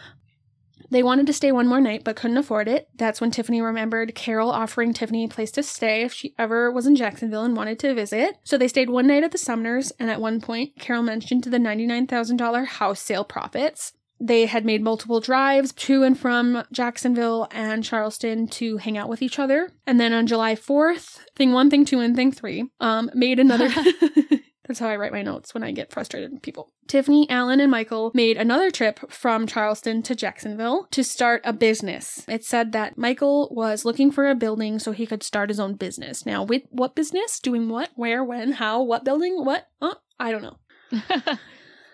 [0.91, 2.89] They wanted to stay one more night but couldn't afford it.
[2.97, 6.87] That's when Tiffany remembered Carol offering Tiffany a place to stay if she ever was
[6.87, 8.37] in Jacksonville and wanted to visit.
[8.45, 11.51] So they stayed one night at the Sumners, and at one point, Carol mentioned to
[11.51, 13.93] the $99,000 house sale profits.
[14.21, 19.23] They had made multiple drives to and from Jacksonville and Charleston to hang out with
[19.23, 19.71] each other.
[19.87, 23.69] And then on July 4th, thing one, thing two, and thing three, um, made another.
[24.69, 26.71] That's how I write my notes when I get frustrated with people.
[26.87, 32.25] Tiffany, Alan, and Michael made another trip from Charleston to Jacksonville to start a business.
[32.29, 35.75] It said that Michael was looking for a building so he could start his own
[35.75, 36.25] business.
[36.25, 37.41] Now, with what business?
[37.41, 37.91] Doing what?
[37.97, 38.23] Where?
[38.23, 38.53] When?
[38.53, 38.83] How?
[38.83, 39.45] What building?
[39.45, 39.67] What?
[39.81, 41.39] Uh, I don't know.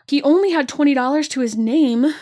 [0.07, 2.13] He only had $20 to his name,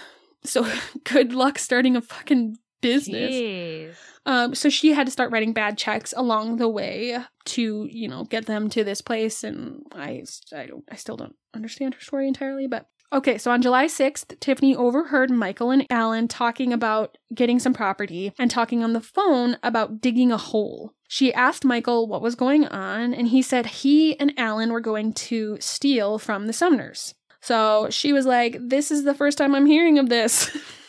[0.45, 0.67] so
[1.05, 3.33] good luck starting a fucking business.
[3.33, 3.95] Jeez.
[4.25, 8.25] Um, so she had to start writing bad checks along the way to, you know,
[8.25, 9.43] get them to this place.
[9.43, 12.67] And I, I don't, I still don't understand her story entirely.
[12.67, 17.75] But okay, so on July sixth, Tiffany overheard Michael and Alan talking about getting some
[17.75, 20.95] property and talking on the phone about digging a hole.
[21.09, 25.13] She asked Michael what was going on, and he said he and Alan were going
[25.15, 27.15] to steal from the Sumners.
[27.41, 30.57] So she was like, "This is the first time I'm hearing of this."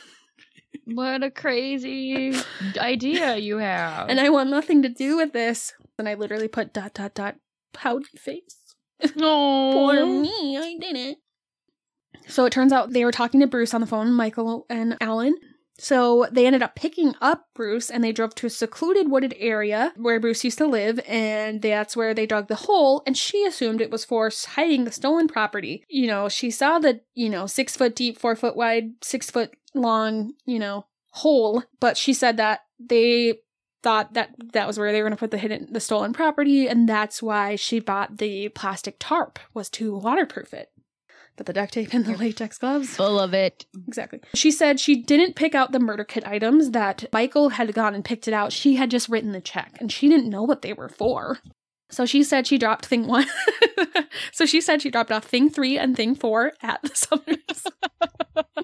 [0.86, 2.36] What a crazy
[2.78, 4.10] idea you have.
[4.10, 5.74] and I want nothing to do with this.
[5.98, 7.36] And I literally put dot dot dot
[7.74, 8.76] pouty face.
[9.16, 9.72] no.
[9.74, 11.18] Poor me, I did it.
[12.28, 15.36] So it turns out they were talking to Bruce on the phone, Michael and Alan.
[15.80, 19.92] So they ended up picking up Bruce and they drove to a secluded wooded area
[19.96, 23.02] where Bruce used to live, and that's where they dug the hole.
[23.08, 25.84] And she assumed it was for hiding the stolen property.
[25.90, 29.56] You know, she saw the, you know, six foot deep, four foot wide, six foot
[29.74, 33.40] long, you know, hole, but she said that they
[33.84, 36.68] thought that that was where they were going to put the hidden the stolen property
[36.68, 40.72] and that's why she bought the plastic tarp was to waterproof it
[41.36, 43.66] but the duct tape and the latex gloves Full of it.
[43.88, 47.94] exactly she said she didn't pick out the murder kit items that michael had gone
[47.96, 50.62] and picked it out she had just written the check and she didn't know what
[50.62, 51.40] they were for
[51.90, 53.26] so she said she dropped thing one
[54.32, 57.64] so she said she dropped off thing three and thing four at the Sumners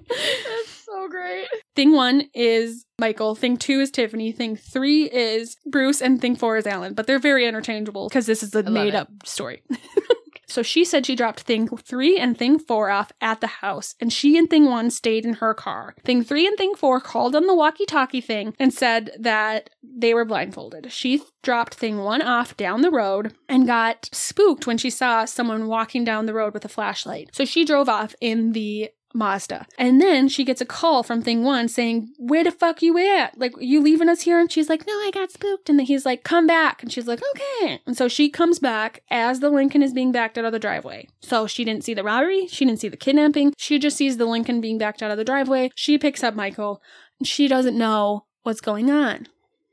[0.10, 1.48] That's so great.
[1.76, 3.36] Thing one is Michael.
[3.36, 4.32] Thing two is Tiffany.
[4.32, 6.02] Thing three is Bruce.
[6.02, 6.94] And thing four is Alan.
[6.96, 8.96] But they're very interchangeable because this is a made it.
[8.96, 9.62] up story.
[10.50, 13.96] so she said she dropped thing three and thing four off at the house.
[14.00, 15.96] And she and thing one stayed in her car.
[16.04, 20.14] Thing three and thing four called on the walkie talkie thing and said that they
[20.14, 20.92] were blindfolded.
[20.92, 25.68] She dropped thing one off down the road and got spooked when she saw someone
[25.68, 27.30] walking down the road with a flashlight.
[27.34, 29.66] So she drove off in the Mazda.
[29.78, 33.38] And then she gets a call from Thing One saying, Where the fuck you at?
[33.38, 34.40] Like, you leaving us here?
[34.40, 35.70] And she's like, No, I got spooked.
[35.70, 36.84] And then he's like, Come back.
[36.84, 37.82] And she's like, Okay.
[37.86, 41.08] And so she comes back as the Lincoln is being backed out of the driveway.
[41.22, 42.48] So she didn't see the robbery.
[42.48, 43.54] She didn't see the kidnapping.
[43.58, 45.72] She just sees the Lincoln being backed out of the driveway.
[45.76, 46.82] She picks up Michael.
[47.24, 49.28] She doesn't know what's going on.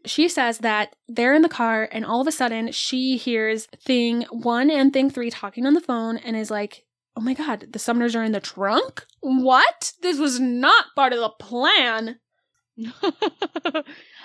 [0.04, 4.22] She says that they're in the car, and all of a sudden she hears thing
[4.30, 6.85] one and thing three talking on the phone and is like,
[7.16, 9.06] Oh my god, the Sumners are in the trunk?
[9.20, 9.92] What?
[10.02, 12.18] This was not part of the plan.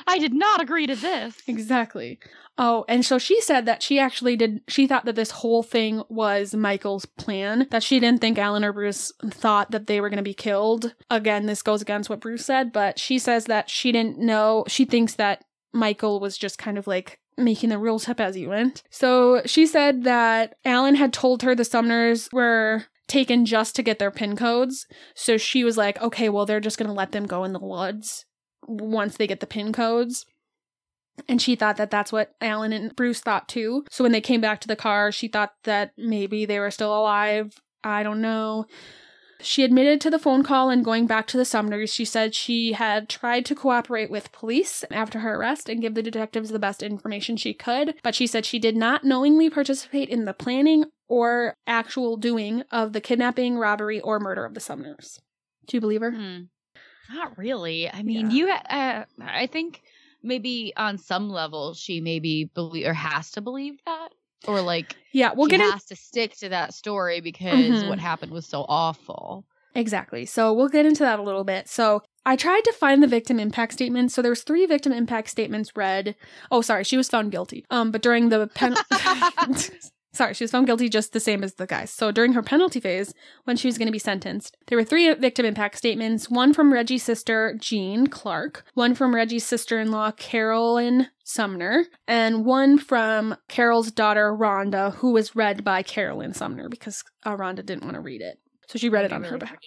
[0.08, 1.42] I did not agree to this.
[1.48, 2.20] Exactly.
[2.58, 6.04] Oh, and so she said that she actually did, she thought that this whole thing
[6.10, 10.18] was Michael's plan, that she didn't think Alan or Bruce thought that they were going
[10.18, 10.94] to be killed.
[11.10, 14.84] Again, this goes against what Bruce said, but she says that she didn't know, she
[14.84, 18.84] thinks that Michael was just kind of like making the rules up as he went.
[18.90, 24.00] So she said that Alan had told her the Sumners were taken just to get
[24.00, 24.88] their pin codes.
[25.16, 27.60] So she was like, okay, well, they're just going to let them go in the
[27.60, 28.26] woods
[28.68, 30.26] once they get the pin codes.
[31.28, 33.84] And she thought that that's what Alan and Bruce thought too.
[33.92, 36.98] So when they came back to the car, she thought that maybe they were still
[36.98, 37.60] alive.
[37.84, 38.66] I don't know.
[39.44, 41.94] She admitted to the phone call and going back to the Sumners.
[41.94, 46.04] She said she had tried to cooperate with police after her arrest and give the
[46.04, 50.26] detectives the best information she could, but she said she did not knowingly participate in
[50.26, 55.20] the planning or actual doing of the kidnapping, robbery, or murder of the Sumners.
[55.68, 56.12] Do you believe her?
[56.12, 56.40] Hmm.
[57.14, 57.90] Not really.
[57.92, 58.36] I mean, Yeah.
[58.38, 58.52] you.
[58.52, 59.82] Ha- uh, I think
[60.24, 64.10] maybe on some level she maybe believe or has to believe that,
[64.48, 67.90] or like Yeah, we'll she get in- has to stick to that story because Mhm.
[67.90, 69.46] what happened was so awful.
[69.76, 70.26] Exactly.
[70.26, 71.70] So we'll get into that a little bit.
[71.70, 74.14] So I tried to find the victim impact statements.
[74.14, 76.16] So there was three victim impact statements read.
[76.52, 77.64] Oh, sorry, she was found guilty.
[77.70, 78.76] Um, but during the pen.
[80.14, 81.90] Sorry, she was found guilty just the same as the guys.
[81.90, 83.14] So during her penalty phase,
[83.46, 86.74] when she was going to be sentenced, there were three victim impact statements one from
[86.74, 93.38] Reggie's sister, Jean Clark, one from Reggie's sister in law, Carolyn Sumner, and one from
[93.48, 98.02] Carol's daughter, Rhonda, who was read by Carolyn Sumner because uh, Rhonda didn't want to
[98.02, 98.41] read it.
[98.72, 99.58] So she read it on her behalf.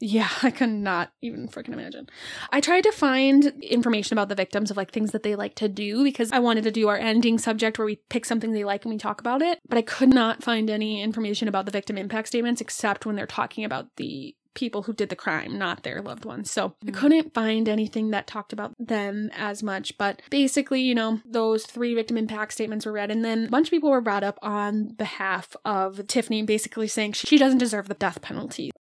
[0.00, 2.08] Yeah, I could not even freaking imagine.
[2.50, 5.68] I tried to find information about the victims of like things that they like to
[5.68, 8.86] do because I wanted to do our ending subject where we pick something they like
[8.86, 9.60] and we talk about it.
[9.68, 13.26] But I could not find any information about the victim impact statements except when they're
[13.26, 16.50] talking about the people who did the crime, not their loved ones.
[16.50, 16.94] So I mm.
[16.94, 19.96] couldn't find anything that talked about them as much.
[19.96, 23.68] But basically, you know, those three victim impact statements were read, and then a bunch
[23.68, 27.94] of people were brought up on behalf of Tiffany, basically saying she doesn't deserve the
[27.94, 28.72] death penalty.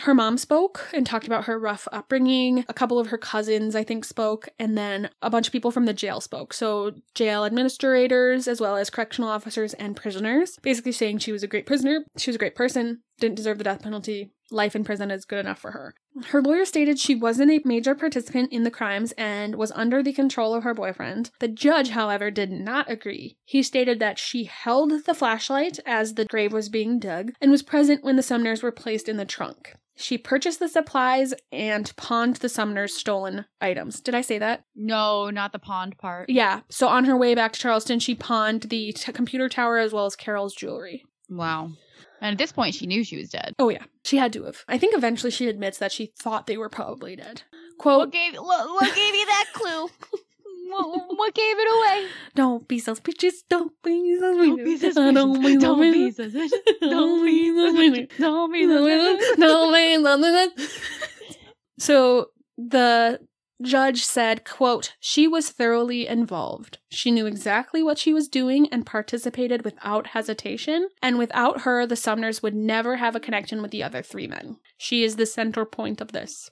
[0.00, 2.66] Her mom spoke and talked about her rough upbringing.
[2.68, 5.86] A couple of her cousins, I think, spoke, and then a bunch of people from
[5.86, 6.52] the jail spoke.
[6.52, 11.48] So, jail administrators, as well as correctional officers and prisoners, basically saying she was a
[11.48, 15.10] great prisoner, she was a great person, didn't deserve the death penalty, life in prison
[15.10, 15.94] is good enough for her.
[16.28, 20.12] Her lawyer stated she wasn't a major participant in the crimes and was under the
[20.12, 21.30] control of her boyfriend.
[21.40, 23.36] The judge, however, did not agree.
[23.44, 27.62] He stated that she held the flashlight as the grave was being dug and was
[27.62, 29.74] present when the Sumners were placed in the trunk.
[29.98, 34.00] She purchased the supplies and pawned the Sumner's stolen items.
[34.00, 34.64] Did I say that?
[34.74, 36.28] No, not the pond part.
[36.28, 36.60] Yeah.
[36.68, 40.04] So on her way back to Charleston, she pawned the t- computer tower as well
[40.04, 41.04] as Carol's jewelry.
[41.30, 41.72] Wow.
[42.20, 43.52] And at this point, she knew she was dead.
[43.58, 43.84] Oh, yeah.
[44.04, 44.64] She had to have.
[44.68, 47.42] I think eventually she admits that she thought they were probably dead.
[47.78, 49.82] Quote What gave what, what gave you that clue?
[50.70, 51.68] what, what gave it
[52.00, 52.08] away?
[52.34, 53.42] Don't be suspicious.
[53.48, 54.94] Don't be Don't be suspicious.
[54.94, 55.14] suspicious.
[55.14, 56.50] Don't be Don't be suspicious.
[56.50, 56.80] suspicious.
[56.80, 58.18] Don't be suspicious.
[58.18, 59.36] Don't be suspicious.
[59.36, 60.78] Don't be suspicious.
[61.78, 63.20] So the
[63.62, 66.78] judge said, quote, she was thoroughly involved.
[66.88, 70.88] She knew exactly what she was doing and participated without hesitation.
[71.02, 74.58] And without her, the Sumners would never have a connection with the other three men.
[74.76, 76.50] She is the center point of this.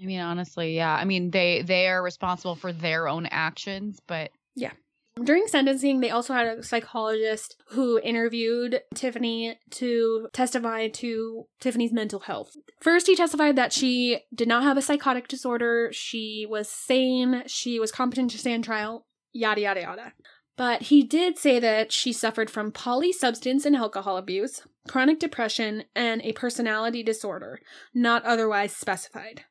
[0.00, 0.94] I mean, honestly, yeah.
[0.94, 4.30] I mean, they they are responsible for their own actions, but
[5.22, 12.20] During sentencing, they also had a psychologist who interviewed Tiffany to testify to Tiffany's mental
[12.20, 12.56] health.
[12.80, 17.78] First, he testified that she did not have a psychotic disorder, she was sane, she
[17.78, 20.12] was competent to stand trial, yada, yada, yada.
[20.56, 26.22] But he did say that she suffered from polysubstance and alcohol abuse, chronic depression, and
[26.22, 27.60] a personality disorder,
[27.94, 29.44] not otherwise specified.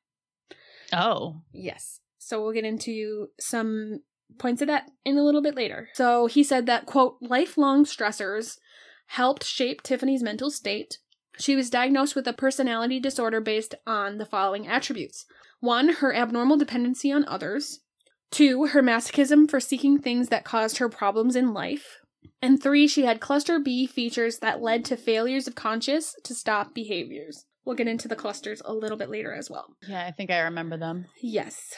[0.91, 1.99] oh, Yes.
[2.17, 4.03] So we'll get into some
[4.37, 5.89] points of that in a little bit later.
[5.93, 8.57] So he said that, quote, lifelong stressors
[9.07, 10.97] helped shape Tiffany's mental state.
[11.37, 15.25] She was diagnosed with a personality disorder based on the following attributes
[15.59, 17.81] one, her abnormal dependency on others,
[18.31, 21.99] two, her masochism for seeking things that caused her problems in life.
[22.41, 26.73] And three, she had cluster B features that led to failures of conscious to stop
[26.73, 27.45] behaviors.
[27.63, 29.75] We'll get into the clusters a little bit later as well.
[29.87, 30.05] yeah.
[30.07, 31.05] I think I remember them.
[31.21, 31.75] Yes.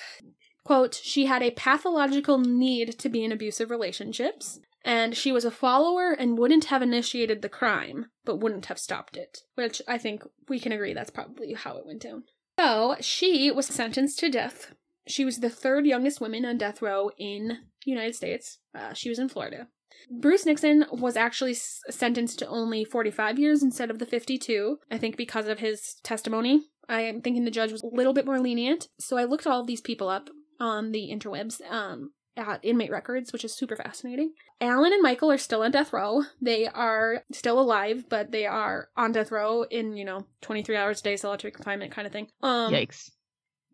[0.64, 5.51] Quote, she had a pathological need to be in abusive relationships, and she was a
[5.51, 9.39] follower and wouldn't have initiated the crime, but wouldn't have stopped it.
[9.55, 12.24] Which I think we can agree that's probably how it went down.
[12.59, 14.74] So she was sentenced to death.
[15.07, 18.59] She was the third youngest woman on death row in United States.
[18.74, 19.68] Uh, she was in Florida.
[20.09, 25.18] Bruce Nixon was actually sentenced to only 45 years instead of the 52, I think
[25.18, 26.61] because of his testimony.
[26.89, 28.88] I am thinking the judge was a little bit more lenient.
[28.99, 30.30] So I looked all of these people up
[30.64, 34.32] on the interwebs um, at inmate records, which is super fascinating.
[34.61, 36.24] Alan and Michael are still on death row.
[36.41, 41.01] They are still alive, but they are on death row in, you know, 23 hours
[41.01, 42.30] a day solitary confinement kind of thing.
[42.41, 43.11] Um, Yikes.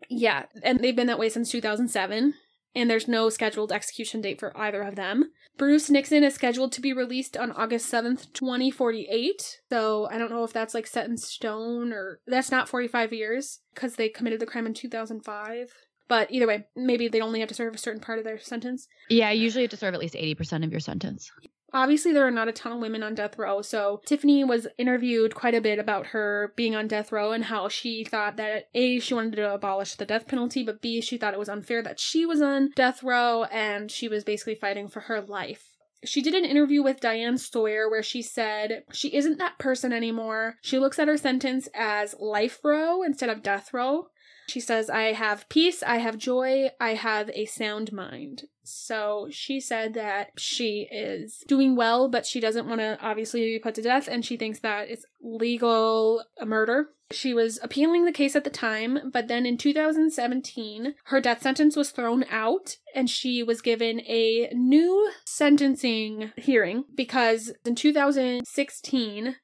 [0.09, 2.33] yeah, and they've been that way since 2007,
[2.75, 5.31] and there's no scheduled execution date for either of them.
[5.57, 9.59] Bruce Nixon is scheduled to be released on August 7th, 2048.
[9.69, 13.59] So I don't know if that's like set in stone or that's not 45 years
[13.75, 15.69] because they committed the crime in 2005.
[16.09, 18.87] But either way, maybe they only have to serve a certain part of their sentence.
[19.09, 21.31] Yeah, you usually you have to serve at least 80% of your sentence.
[21.71, 25.35] Obviously, there are not a ton of women on death row, so Tiffany was interviewed
[25.35, 28.99] quite a bit about her being on death row and how she thought that A,
[28.99, 31.99] she wanted to abolish the death penalty, but B, she thought it was unfair that
[31.99, 35.75] she was on death row and she was basically fighting for her life.
[36.03, 40.55] She did an interview with Diane Sawyer where she said she isn't that person anymore.
[40.61, 44.07] She looks at her sentence as life row instead of death row.
[44.49, 48.43] She says, I have peace, I have joy, I have a sound mind.
[48.63, 53.59] So she said that she is doing well, but she doesn't want to obviously be
[53.59, 56.89] put to death, and she thinks that it's legal murder.
[57.11, 61.75] She was appealing the case at the time, but then in 2017, her death sentence
[61.75, 69.35] was thrown out and she was given a new sentencing hearing because in 2016,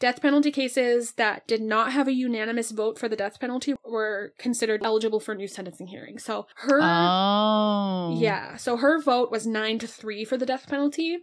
[0.00, 4.32] Death penalty cases that did not have a unanimous vote for the death penalty were
[4.38, 6.24] considered eligible for new sentencing hearings.
[6.24, 8.16] So her Oh.
[8.16, 11.18] yeah, so her vote was 9 to 3 for the death penalty.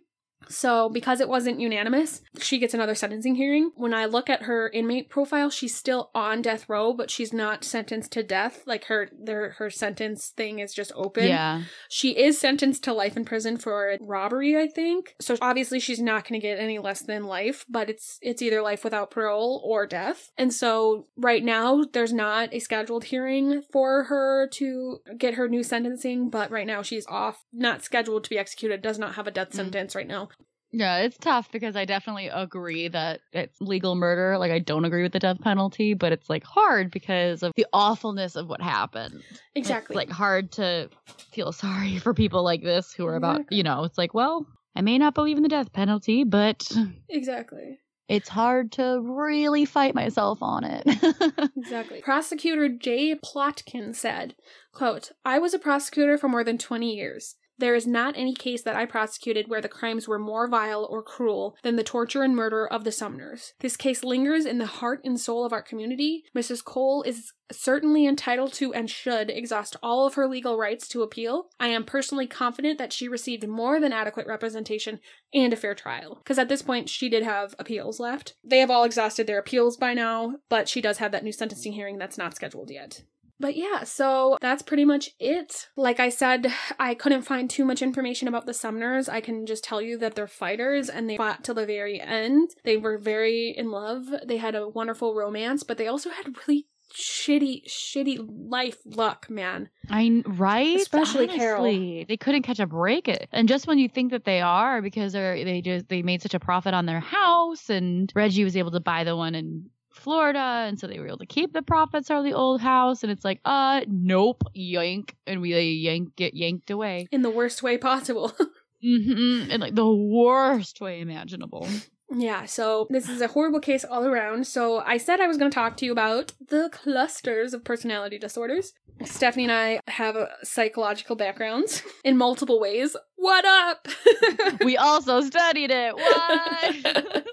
[0.47, 3.71] So, because it wasn't unanimous, she gets another sentencing hearing.
[3.75, 7.63] When I look at her inmate profile, she's still on death row, but she's not
[7.63, 8.61] sentenced to death.
[8.67, 11.27] Like her their her sentence thing is just open.
[11.27, 11.63] Yeah.
[11.89, 15.15] She is sentenced to life in prison for robbery, I think.
[15.19, 18.61] So obviously she's not going to get any less than life, but it's it's either
[18.61, 20.31] life without parole or death.
[20.37, 25.63] And so right now there's not a scheduled hearing for her to get her new
[25.63, 29.31] sentencing, but right now she's off, not scheduled to be executed, does not have a
[29.31, 29.55] death Mm.
[29.55, 30.29] sentence right now.
[30.77, 34.37] Yeah, it's tough because I definitely agree that it's legal murder.
[34.37, 37.65] Like I don't agree with the death penalty, but it's like hard because of the
[37.71, 39.23] awfulness of what happened.
[39.55, 39.93] Exactly.
[39.93, 40.89] It's like hard to
[41.31, 43.57] feel sorry for people like this who are about, Exactly.
[43.57, 44.45] you know, it's like, well,
[44.75, 46.69] I may not believe in the death penalty, but
[47.09, 47.79] exactly.
[48.09, 50.83] it's hard to really fight myself on it.
[51.57, 51.99] Exactly.
[52.01, 54.35] Prosecutor Jay Plotkin said,
[54.71, 57.35] quote, I was a prosecutor for more than 20 years.
[57.57, 61.01] There is not any case that I prosecuted where the crimes were more vile or
[61.01, 63.53] cruel than the torture and murder of the Sumners.
[63.59, 66.25] This case lingers in the heart and soul of our community.
[66.35, 66.63] Mrs.
[66.63, 71.47] Cole is certainly entitled to and should exhaust all of her legal rights to appeal.
[71.59, 74.99] I am personally confident that she received more than adequate representation
[75.33, 76.15] and a fair trial.
[76.15, 78.35] Because at this point, she did have appeals left.
[78.43, 81.73] They have all exhausted their appeals by now, but she does have that new sentencing
[81.73, 83.03] hearing that's not scheduled yet.
[83.39, 85.67] But yeah, so that's pretty much it.
[85.75, 89.09] Like I said, I couldn't find too much information about the Sumners.
[89.09, 92.49] I can just tell you that they're fighters and they fought till the very end.
[92.63, 94.05] They were very in love.
[94.25, 99.69] They had a wonderful romance, but they also had really shitty, shitty life luck, man.
[99.89, 101.63] I right, Especially Carol.
[101.63, 103.07] They couldn't catch a break.
[103.07, 106.21] It and just when you think that they are, because they're they just they made
[106.21, 109.69] such a profit on their house, and Reggie was able to buy the one in
[109.95, 113.03] Florida, and so they were able to keep the profits out of the old house.
[113.03, 117.63] And it's like, uh, nope, yank, and we yank get yanked away, In the worst
[117.63, 118.31] way possible.
[118.83, 121.67] mm-hmm, in like the worst way imaginable.
[122.13, 124.45] Yeah, so this is a horrible case all around.
[124.45, 128.19] So I said I was going to talk to you about the clusters of personality
[128.19, 128.73] disorders.
[129.03, 132.95] Stephanie and I have uh, psychological backgrounds in multiple ways.
[133.15, 133.87] What up?
[134.63, 135.95] we also studied it.
[135.95, 137.25] What?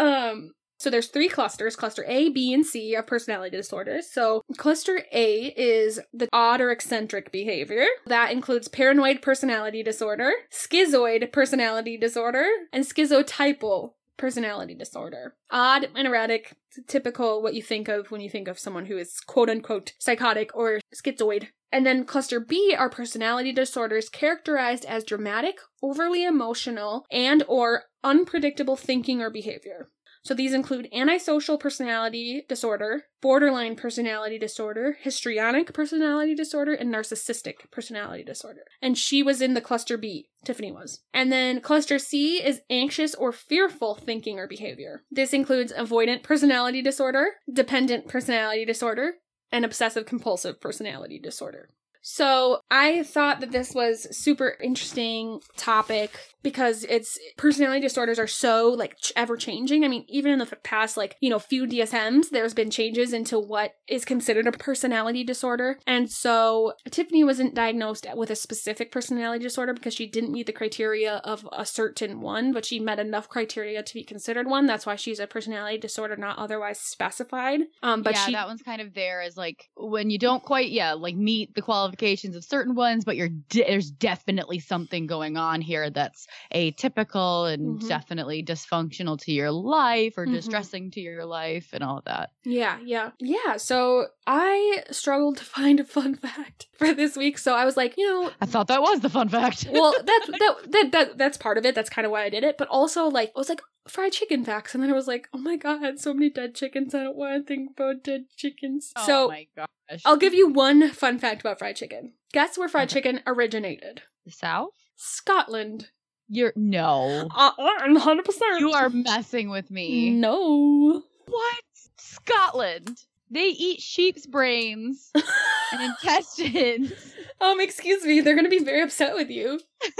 [0.00, 4.10] um so there's three clusters, cluster A, B, and C of personality disorders.
[4.10, 7.84] So cluster A is the odd or eccentric behavior.
[8.06, 15.34] That includes paranoid personality disorder, schizoid personality disorder, and schizotypal personality disorder.
[15.50, 16.54] Odd and erratic,
[16.86, 20.50] typical what you think of when you think of someone who is quote unquote psychotic
[20.54, 21.48] or schizoid.
[21.70, 28.76] And then cluster B are personality disorders characterized as dramatic, overly emotional, and or unpredictable
[28.76, 29.88] thinking or behavior.
[30.22, 38.22] So these include antisocial personality disorder, borderline personality disorder, histrionic personality disorder, and narcissistic personality
[38.22, 38.62] disorder.
[38.82, 41.00] And she was in the cluster B, Tiffany was.
[41.14, 45.04] And then cluster C is anxious or fearful thinking or behavior.
[45.10, 49.14] This includes avoidant personality disorder, dependent personality disorder,
[49.50, 51.70] and obsessive compulsive personality disorder.
[52.02, 56.10] So I thought that this was super interesting topic
[56.42, 59.84] because it's personality disorders are so like ch- ever changing.
[59.84, 63.38] I mean, even in the past like, you know, few DSMs, there's been changes into
[63.38, 65.78] what is considered a personality disorder.
[65.86, 70.52] And so Tiffany wasn't diagnosed with a specific personality disorder because she didn't meet the
[70.52, 74.66] criteria of a certain one, but she met enough criteria to be considered one.
[74.66, 77.60] That's why she's a personality disorder not otherwise specified.
[77.82, 80.70] Um but yeah, she that one's kind of there as like when you don't quite,
[80.70, 85.36] yeah, like meet the qualifications of certain ones, but you're de- there's definitely something going
[85.36, 87.88] on here that's atypical and Mhm.
[87.88, 90.32] definitely dysfunctional to your life or Mhm.
[90.32, 92.30] distressing to your life and all of that.
[92.44, 93.10] Yeah, yeah.
[93.18, 97.38] Yeah, so I struggled to find a fun fact for this week.
[97.38, 99.66] So I was like, you know, I thought that was the fun fact.
[99.70, 101.74] well, that's that, that that that's part of it.
[101.74, 102.56] That's kind of why I did it.
[102.58, 105.38] But also like I was like fried chicken facts and then I was like, "Oh
[105.38, 106.94] my god, so many dead chickens.
[106.94, 110.02] I don't want to think about dead chickens." oh so my gosh.
[110.04, 112.12] I'll give you one fun fact about fried chicken.
[112.32, 114.02] Guess where fried chicken originated?
[114.24, 114.74] the South?
[114.96, 115.90] Scotland.
[116.30, 117.28] You're no.
[117.34, 118.60] Uh, 100%.
[118.60, 120.10] You are messing with me.
[120.10, 121.02] No.
[121.26, 121.64] What?
[121.98, 122.96] Scotland.
[123.32, 125.10] They eat sheep's brains
[125.72, 126.92] and intestines.
[127.40, 129.60] Um, excuse me, they're gonna be very upset with you.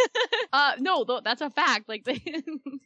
[0.53, 1.89] Uh, no, th- that's a fact.
[1.89, 2.21] Like they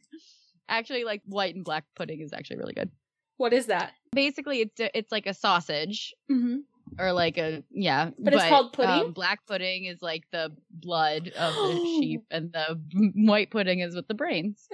[0.69, 2.91] actually like white and black pudding is actually really good.
[3.37, 3.93] What is that?
[4.13, 6.57] Basically, it's it's like a sausage Mm-hmm.
[6.99, 9.07] Or like a yeah, But it's called pudding?
[9.07, 13.95] Um, black pudding is like the blood of the sheep, and the white pudding is
[13.95, 14.67] with the brains.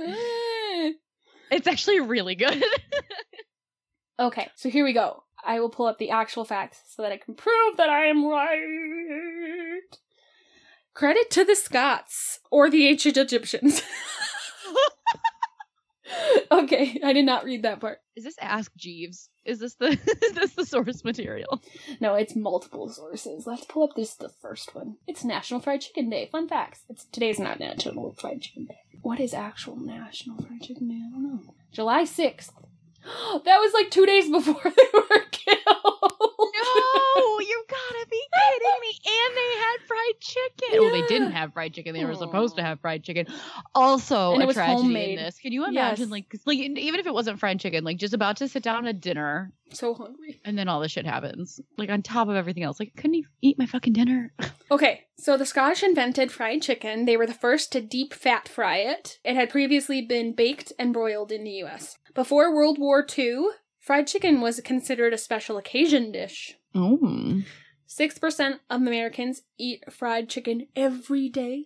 [1.52, 2.64] It's actually really good.
[4.20, 5.24] Okay, so here we go.
[5.44, 8.24] I will pull up the actual facts so that I can prove that I am
[8.24, 9.82] right.
[10.94, 13.82] Credit to the Scots or the ancient Egyptians.
[16.52, 18.00] okay, I did not read that part.
[18.16, 19.30] is this Ask Jeeves?
[19.46, 19.88] Is this the
[20.24, 21.62] is this the source material?
[22.00, 23.48] No, it's multiple sources.
[23.48, 24.98] Let's pull up this the first one.
[25.08, 26.30] It's National Fried Chicken Day.
[26.32, 26.82] Fun facts.
[26.90, 28.78] It's today's not National Fried Chicken Day.
[29.02, 30.96] What is actual National Fried Chicken Day?
[31.06, 31.54] I don't know.
[31.72, 32.54] July sixth.
[33.46, 36.21] That was like two days before they were killed.
[37.22, 39.00] No, you gotta be kidding me!
[39.06, 40.80] And they had fried chicken.
[40.82, 41.94] Well, they didn't have fried chicken.
[41.94, 43.28] They were supposed to have fried chicken.
[43.76, 45.20] Also, And it a was tragedy homemade.
[45.20, 45.38] in this.
[45.40, 46.10] Can you imagine, Yes.
[46.12, 48.88] like, 'cause, like, even if it wasn't fried chicken, like, just about to sit down
[48.88, 50.40] at dinner, so hungry.
[50.46, 52.80] and then all this shit happens, like, on top of everything else.
[52.80, 54.34] Like, couldn't you eat my fucking dinner?
[54.72, 57.04] Okay, so the Scottish invented fried chicken.
[57.04, 59.20] They were the first to deep fat fry it.
[59.26, 61.98] It had previously been baked and broiled in the US.
[62.16, 63.48] Before World War II,
[63.82, 66.56] fried chicken was considered a special occasion dish.
[66.74, 67.42] Oh,
[67.88, 71.66] 6% of Americans eat fried chicken every day.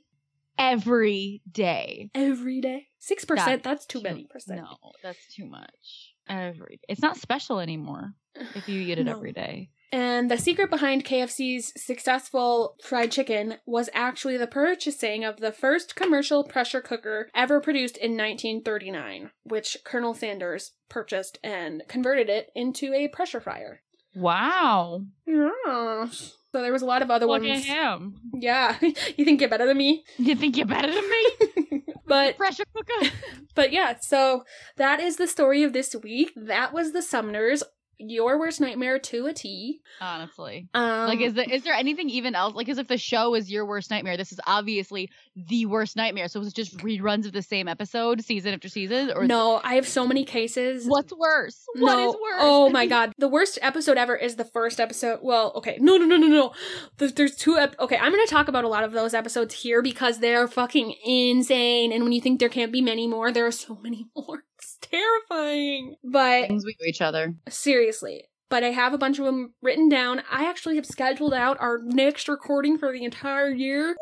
[0.57, 2.09] every day.
[2.15, 2.87] Every day.
[3.01, 4.61] 6%, That's that's too too- many percent.
[4.61, 6.13] No, that's too much.
[6.27, 6.79] Every.
[6.89, 8.13] It's not special anymore
[8.55, 9.11] if you eat it No.
[9.11, 9.69] every day.
[9.91, 15.95] And the secret behind KFC's successful fried chicken was actually the purchasing of the first
[15.95, 22.93] commercial pressure cooker ever produced in 1939, which Colonel Sanders purchased and converted it into
[22.93, 23.83] a pressure fryer.
[24.15, 25.01] Wow.
[25.25, 26.33] Yes.
[26.51, 27.59] So there was a lot of other Look ones.
[27.59, 28.15] at him.
[28.33, 28.77] Yeah.
[28.81, 30.05] you think you're better than me?
[30.17, 31.83] You think you're better than me?
[32.07, 33.11] but Pressure cooker.
[33.55, 34.45] but yeah, so
[34.77, 36.31] that is the story of this week.
[36.35, 37.61] That was the Sumners.
[37.97, 39.81] Your worst nightmare to a T.
[40.01, 40.67] Honestly.
[40.73, 42.53] Um, Like, is there is there anything even else?
[42.55, 46.27] Like, as if the show is your worst nightmare, this is obviously the worst nightmare.
[46.27, 49.87] So it's just reruns of the same episode, season after season, or no, I have
[49.87, 50.85] so many cases.
[50.87, 51.63] what's worse?
[51.75, 52.19] What is No.
[52.21, 52.39] worse?
[52.39, 53.13] Oh my god.
[53.17, 55.19] The worst episode ever is the first episode.
[55.21, 55.77] Well, okay.
[55.79, 56.51] No, no, no, no, no.
[56.97, 57.57] There- There's two.
[57.57, 60.47] Ep- okay, I'm going to talk about a lot of those episodes here because they're
[60.47, 61.91] fucking insane.
[61.91, 64.43] And when you think there can't be many more, there are so many more.
[64.65, 64.77] It's
[65.29, 65.95] terrifying.
[66.03, 67.35] But Things we do each other.
[67.49, 68.25] seriously.
[68.49, 70.21] But I have a bunch of them written down.
[70.31, 73.95] I actually have scheduled out our next recording for the entire year.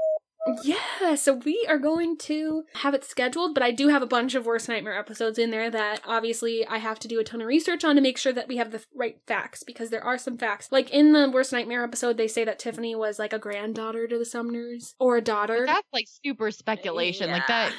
[0.64, 4.36] Yeah, so we are going to have it scheduled, but I do have a bunch
[4.36, 7.48] of Worst Nightmare episodes in there that obviously I have to do a ton of
[7.48, 10.38] research on to make sure that we have the right facts because there are some
[10.38, 10.68] facts.
[10.70, 14.18] Like in the Worst Nightmare episode, they say that Tiffany was like a granddaughter to
[14.18, 15.64] the Sumners or a daughter.
[15.66, 17.32] That's like super speculation.
[17.32, 17.74] Like that.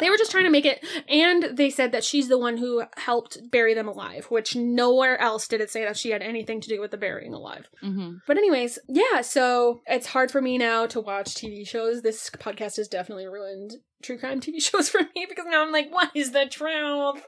[0.00, 2.82] They were just trying to make it, and they said that she's the one who
[2.96, 6.68] helped bury them alive, which nowhere else did it say that she had anything to
[6.68, 7.68] do with the burying alive.
[7.80, 12.02] hmm But, anyways, yeah, so it's hard for me now to watch TV shows.
[12.02, 15.90] This podcast has definitely ruined true crime TV shows for me because now I'm like,
[15.92, 17.24] what is the truth?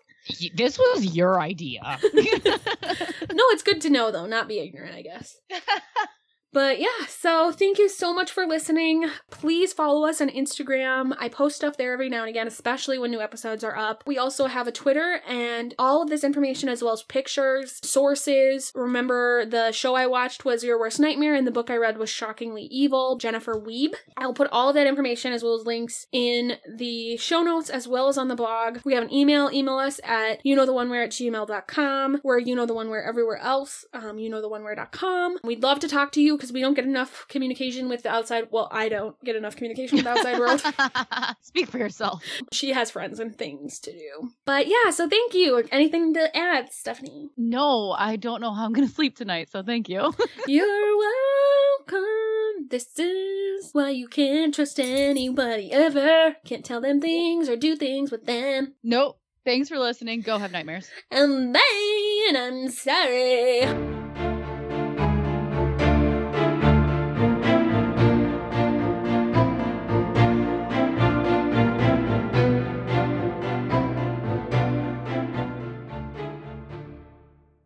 [0.55, 1.99] This was your idea.
[3.31, 5.37] No, it's good to know, though, not be ignorant, I guess.
[6.53, 9.07] But yeah, so thank you so much for listening.
[9.31, 11.15] Please follow us on Instagram.
[11.19, 14.03] I post stuff there every now and again, especially when new episodes are up.
[14.07, 18.73] We also have a Twitter and all of this information as well as pictures, sources.
[18.75, 22.09] Remember the show I watched was Your Worst Nightmare and the book I read was
[22.09, 23.95] Shockingly Evil, Jennifer Weeb.
[24.17, 27.87] I'll put all of that information as well as links in the show notes as
[27.87, 28.79] well as on the blog.
[28.85, 29.51] We have an email.
[29.53, 32.21] Email us at you know the one where at gmail.com.
[32.25, 33.85] We're you know the one where everywhere else.
[33.93, 35.39] Um, you know the one where.com.
[35.45, 38.45] We'd love to talk to you because we don't get enough communication with the outside.
[38.51, 40.63] Well, I don't get enough communication with the outside world.
[41.43, 42.23] Speak for yourself.
[42.53, 44.31] She has friends and things to do.
[44.45, 45.63] But yeah, so thank you.
[45.71, 47.31] Anything to add, Stephanie?
[47.37, 50.15] No, I don't know how I'm gonna sleep tonight, so thank you.
[50.47, 52.69] You're welcome.
[52.71, 56.37] This is why you can't trust anybody ever.
[56.45, 58.75] Can't tell them things or do things with them.
[58.83, 59.19] nope.
[59.45, 60.21] Thanks for listening.
[60.21, 60.91] Go have nightmares.
[61.11, 63.98] And then I'm sorry.